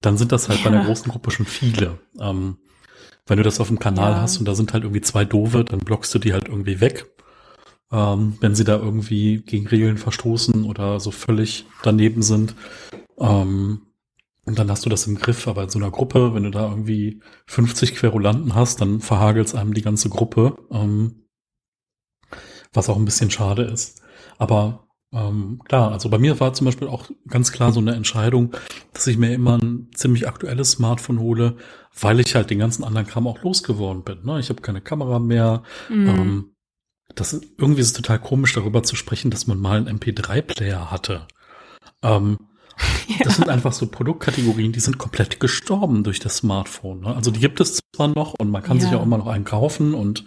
[0.00, 0.68] Dann sind das halt ja.
[0.68, 1.98] bei einer großen Gruppe schon viele.
[2.20, 2.58] Ähm,
[3.26, 4.20] wenn du das auf dem Kanal ja.
[4.20, 7.06] hast und da sind halt irgendwie zwei Doofe, dann blockst du die halt irgendwie weg.
[7.90, 12.54] Ähm, wenn sie da irgendwie gegen Regeln verstoßen oder so völlig daneben sind.
[13.18, 13.82] Ähm,
[14.44, 16.68] und dann hast du das im Griff, aber in so einer Gruppe, wenn du da
[16.68, 21.26] irgendwie 50 Querulanten hast, dann verhagelt es einem die ganze Gruppe, ähm,
[22.72, 24.02] was auch ein bisschen schade ist.
[24.38, 28.56] Aber ähm, klar, also bei mir war zum Beispiel auch ganz klar so eine Entscheidung,
[28.94, 31.56] dass ich mir immer ein ziemlich aktuelles Smartphone hole,
[32.00, 34.24] weil ich halt den ganzen anderen Kram auch losgeworden bin.
[34.24, 34.40] Ne?
[34.40, 35.62] Ich habe keine Kamera mehr.
[35.90, 36.08] Mhm.
[36.08, 36.54] Ähm,
[37.14, 40.90] das ist, irgendwie ist es total komisch, darüber zu sprechen, dass man mal einen MP3-Player
[40.90, 41.26] hatte.
[42.02, 42.38] Ähm,
[43.06, 43.16] ja.
[43.24, 47.00] Das sind einfach so Produktkategorien, die sind komplett gestorben durch das Smartphone.
[47.00, 47.14] Ne?
[47.14, 48.84] Also die gibt es zwar noch und man kann ja.
[48.84, 50.24] sich auch immer noch einen kaufen und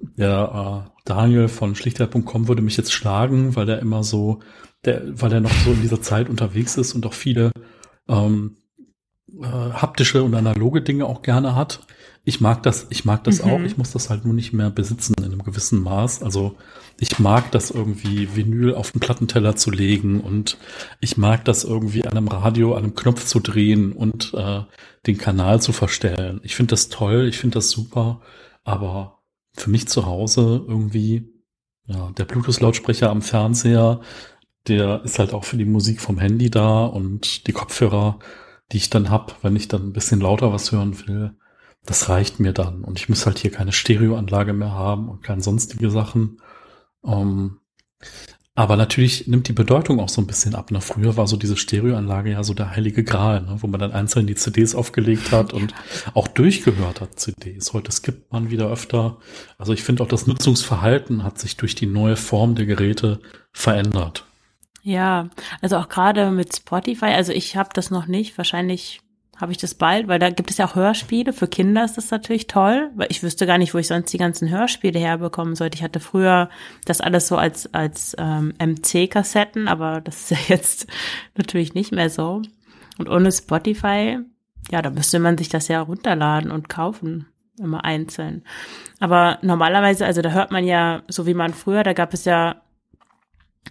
[0.00, 4.40] der äh, Daniel von schlichtheit.com würde mich jetzt schlagen, weil er immer so,
[4.84, 7.52] der, weil er noch so in dieser Zeit unterwegs ist und auch viele
[8.08, 8.56] ähm,
[9.40, 11.86] äh, haptische und analoge Dinge auch gerne hat.
[12.24, 13.50] Ich mag das, ich mag das mhm.
[13.50, 13.60] auch.
[13.60, 16.22] Ich muss das halt nur nicht mehr besitzen in einem gewissen Maß.
[16.22, 16.56] Also
[17.00, 20.56] ich mag das irgendwie Vinyl auf den Plattenteller zu legen und
[21.00, 24.60] ich mag das irgendwie an einem Radio, an einem Knopf zu drehen und äh,
[25.06, 26.40] den Kanal zu verstellen.
[26.44, 28.20] Ich finde das toll, ich finde das super,
[28.62, 29.21] aber
[29.54, 31.30] für mich zu Hause irgendwie,
[31.86, 34.00] ja, der Bluetooth-Lautsprecher am Fernseher,
[34.68, 38.18] der ist halt auch für die Musik vom Handy da und die Kopfhörer,
[38.70, 41.34] die ich dann hab, wenn ich dann ein bisschen lauter was hören will,
[41.84, 42.84] das reicht mir dann.
[42.84, 46.40] Und ich muss halt hier keine Stereoanlage mehr haben und keine sonstige Sachen.
[47.04, 47.58] Ähm,
[48.54, 50.70] aber natürlich nimmt die Bedeutung auch so ein bisschen ab.
[50.70, 50.82] Ne?
[50.82, 53.56] Früher war so diese Stereoanlage ja so der heilige Gral, ne?
[53.60, 55.72] wo man dann einzeln die CDs aufgelegt hat und
[56.12, 57.72] auch durchgehört hat CDs.
[57.72, 59.16] Heute skippt man wieder öfter.
[59.56, 63.20] Also ich finde auch das Nutzungsverhalten hat sich durch die neue Form der Geräte
[63.52, 64.26] verändert.
[64.82, 65.30] Ja,
[65.62, 69.00] also auch gerade mit Spotify, also ich habe das noch nicht, wahrscheinlich
[69.42, 71.32] habe ich das bald, weil da gibt es ja auch Hörspiele.
[71.32, 74.18] Für Kinder ist das natürlich toll, weil ich wüsste gar nicht, wo ich sonst die
[74.18, 75.76] ganzen Hörspiele herbekommen sollte.
[75.76, 76.48] Ich hatte früher
[76.84, 80.86] das alles so als, als ähm, MC-Kassetten, aber das ist ja jetzt
[81.36, 82.40] natürlich nicht mehr so.
[82.98, 84.20] Und ohne Spotify,
[84.70, 87.26] ja, da müsste man sich das ja runterladen und kaufen,
[87.58, 88.44] immer einzeln.
[89.00, 92.61] Aber normalerweise, also da hört man ja, so wie man früher, da gab es ja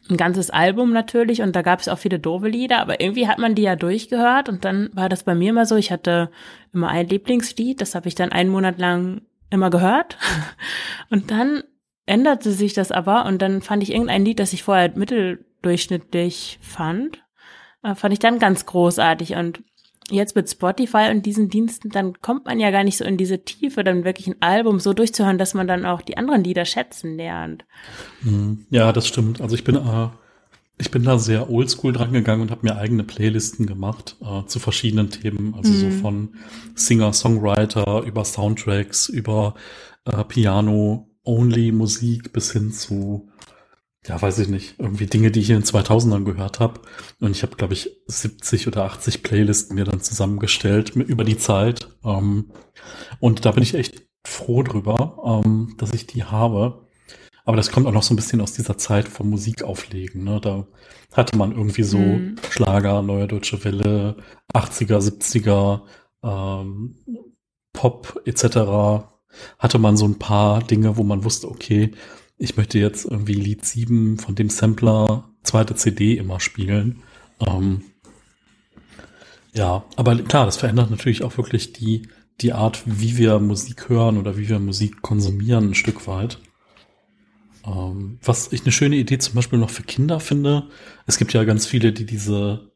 [0.09, 3.39] ein ganzes Album natürlich und da gab es auch viele doofe Lieder, aber irgendwie hat
[3.39, 6.31] man die ja durchgehört und dann war das bei mir immer so, ich hatte
[6.73, 10.17] immer ein Lieblingslied, das habe ich dann einen Monat lang immer gehört
[11.09, 11.63] und dann
[12.05, 17.23] änderte sich das aber und dann fand ich irgendein Lied, das ich vorher mitteldurchschnittlich fand,
[17.83, 19.63] äh, fand ich dann ganz großartig und
[20.11, 23.43] jetzt mit Spotify und diesen Diensten, dann kommt man ja gar nicht so in diese
[23.43, 27.15] Tiefe, dann wirklich ein Album so durchzuhören, dass man dann auch die anderen Lieder schätzen
[27.17, 27.65] lernt.
[28.21, 28.65] Mhm.
[28.69, 29.41] Ja, das stimmt.
[29.41, 30.07] Also ich bin, äh,
[30.77, 34.59] ich bin da sehr oldschool dran gegangen und habe mir eigene Playlisten gemacht äh, zu
[34.59, 35.77] verschiedenen Themen, also mhm.
[35.77, 36.29] so von
[36.75, 39.55] Singer, Songwriter über Soundtracks, über
[40.05, 43.30] äh, Piano, Only-Musik bis hin zu,
[44.07, 46.81] ja, weiß ich nicht, irgendwie Dinge, die ich in den 2000ern gehört habe.
[47.19, 51.87] Und ich habe, glaube ich, 70 oder 80 Playlisten mir dann zusammengestellt über die Zeit.
[52.03, 52.51] Ähm,
[53.19, 56.87] und da bin ich echt froh drüber, ähm, dass ich die habe.
[57.45, 60.23] Aber das kommt auch noch so ein bisschen aus dieser Zeit vom Musikauflegen.
[60.23, 60.39] Ne?
[60.41, 60.67] Da
[61.13, 62.37] hatte man irgendwie so mhm.
[62.49, 64.17] Schlager, Neue Deutsche Welle,
[64.53, 65.81] 80er, 70er,
[66.23, 66.95] ähm,
[67.73, 69.05] Pop etc.
[69.59, 71.91] Hatte man so ein paar Dinge, wo man wusste, okay,
[72.41, 77.03] ich möchte jetzt irgendwie Lied 7 von dem Sampler zweite CD immer spielen.
[77.39, 77.83] Ähm,
[79.53, 82.07] ja, aber klar, das verändert natürlich auch wirklich die,
[82.41, 86.39] die Art, wie wir Musik hören oder wie wir Musik konsumieren, ein Stück weit.
[87.63, 90.67] Ähm, was ich eine schöne Idee zum Beispiel noch für Kinder finde,
[91.05, 92.71] es gibt ja ganz viele, die diese,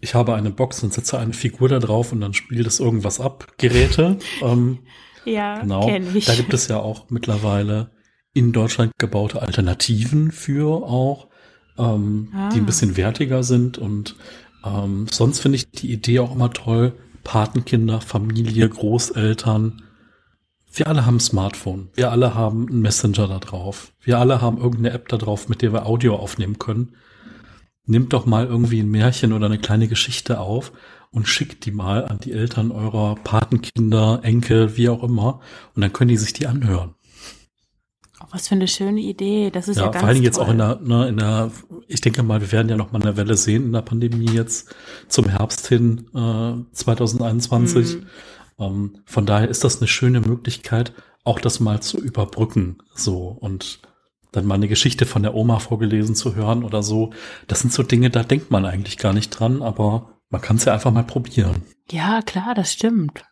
[0.00, 3.20] ich habe eine Box und setze eine Figur da drauf und dann spielt es irgendwas
[3.20, 4.18] ab, Geräte.
[4.42, 4.80] ähm,
[5.24, 5.88] ja, genau.
[6.14, 6.24] Ich.
[6.24, 7.92] Da gibt es ja auch mittlerweile
[8.34, 11.28] in Deutschland gebaute Alternativen für auch,
[11.78, 12.50] ähm, ah.
[12.50, 14.16] die ein bisschen wertiger sind und
[14.64, 19.82] ähm, sonst finde ich die Idee auch immer toll, Patenkinder, Familie, Großeltern,
[20.76, 21.88] wir alle haben ein Smartphone.
[21.94, 23.92] Wir alle haben einen Messenger da drauf.
[24.00, 26.96] Wir alle haben irgendeine App da drauf, mit der wir Audio aufnehmen können.
[27.86, 30.72] Nehmt doch mal irgendwie ein Märchen oder eine kleine Geschichte auf
[31.12, 35.40] und schickt die mal an die Eltern eurer Patenkinder, Enkel, wie auch immer.
[35.76, 36.93] Und dann können die sich die anhören.
[38.30, 39.50] Was für eine schöne Idee.
[39.50, 41.50] Das ist ja, ja ganz vor allem jetzt auch in der, ne, in der,
[41.88, 44.74] ich denke mal, wir werden ja noch mal eine Welle sehen in der Pandemie jetzt
[45.08, 47.96] zum Herbst hin äh, 2021.
[47.96, 48.06] Mhm.
[48.58, 50.92] Ähm, von daher ist das eine schöne Möglichkeit,
[51.24, 53.80] auch das mal zu überbrücken, so und
[54.32, 57.12] dann mal eine Geschichte von der Oma vorgelesen zu hören oder so.
[57.46, 60.64] Das sind so Dinge, da denkt man eigentlich gar nicht dran, aber man kann es
[60.64, 61.62] ja einfach mal probieren.
[61.90, 63.24] Ja, klar, das stimmt.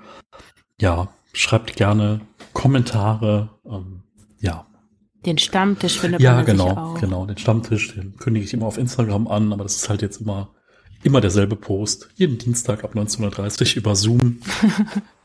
[0.80, 2.22] Ja, schreibt gerne
[2.54, 4.04] Kommentare, ähm,
[4.40, 4.68] ja.
[5.26, 7.00] Den Stammtisch findet ja, man genau, auch.
[7.00, 10.20] genau, den Stammtisch, den kündige ich immer auf Instagram an, aber das ist halt jetzt
[10.20, 10.54] immer,
[11.02, 12.10] immer derselbe Post.
[12.16, 14.40] Jeden Dienstag ab 19.30 Uhr über Zoom.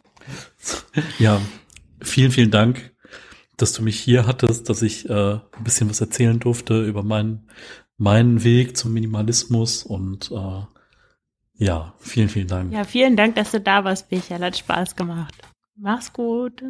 [1.18, 1.40] ja,
[2.00, 2.94] vielen, vielen Dank,
[3.56, 7.48] dass du mich hier hattest, dass ich äh, ein bisschen was erzählen durfte über meinen,
[7.96, 10.62] meinen Weg zum Minimalismus und äh,
[11.60, 12.72] ja, vielen, vielen Dank.
[12.72, 14.44] Ja, vielen Dank, dass du da warst, Michael.
[14.44, 15.34] Hat Spaß gemacht.
[15.74, 16.62] Mach's gut.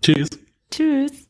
[0.00, 0.28] Tschüss.
[0.70, 1.28] Tschüss.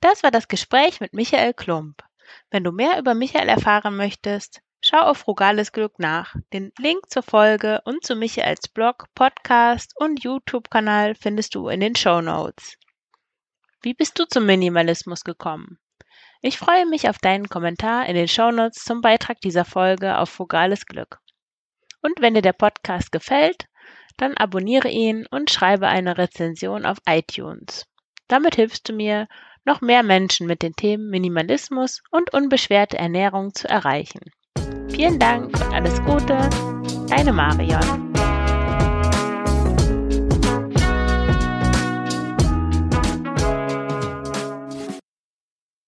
[0.00, 2.02] Das war das Gespräch mit Michael Klump.
[2.50, 6.34] Wenn du mehr über Michael erfahren möchtest, schau auf Frugales Glück nach.
[6.52, 11.96] Den Link zur Folge und zu Michaels Blog, Podcast und YouTube-Kanal findest du in den
[11.96, 12.76] Show Notes.
[13.80, 15.78] Wie bist du zum Minimalismus gekommen?
[16.42, 20.28] Ich freue mich auf deinen Kommentar in den Show Notes zum Beitrag dieser Folge auf
[20.28, 21.18] Frugales Glück.
[22.02, 23.66] Und wenn dir der Podcast gefällt,
[24.18, 27.86] dann abonniere ihn und schreibe eine Rezension auf iTunes.
[28.28, 29.28] Damit hilfst du mir,
[29.64, 34.20] noch mehr Menschen mit den Themen Minimalismus und unbeschwerte Ernährung zu erreichen.
[34.94, 36.38] Vielen Dank und alles Gute,
[37.08, 38.12] deine Marion.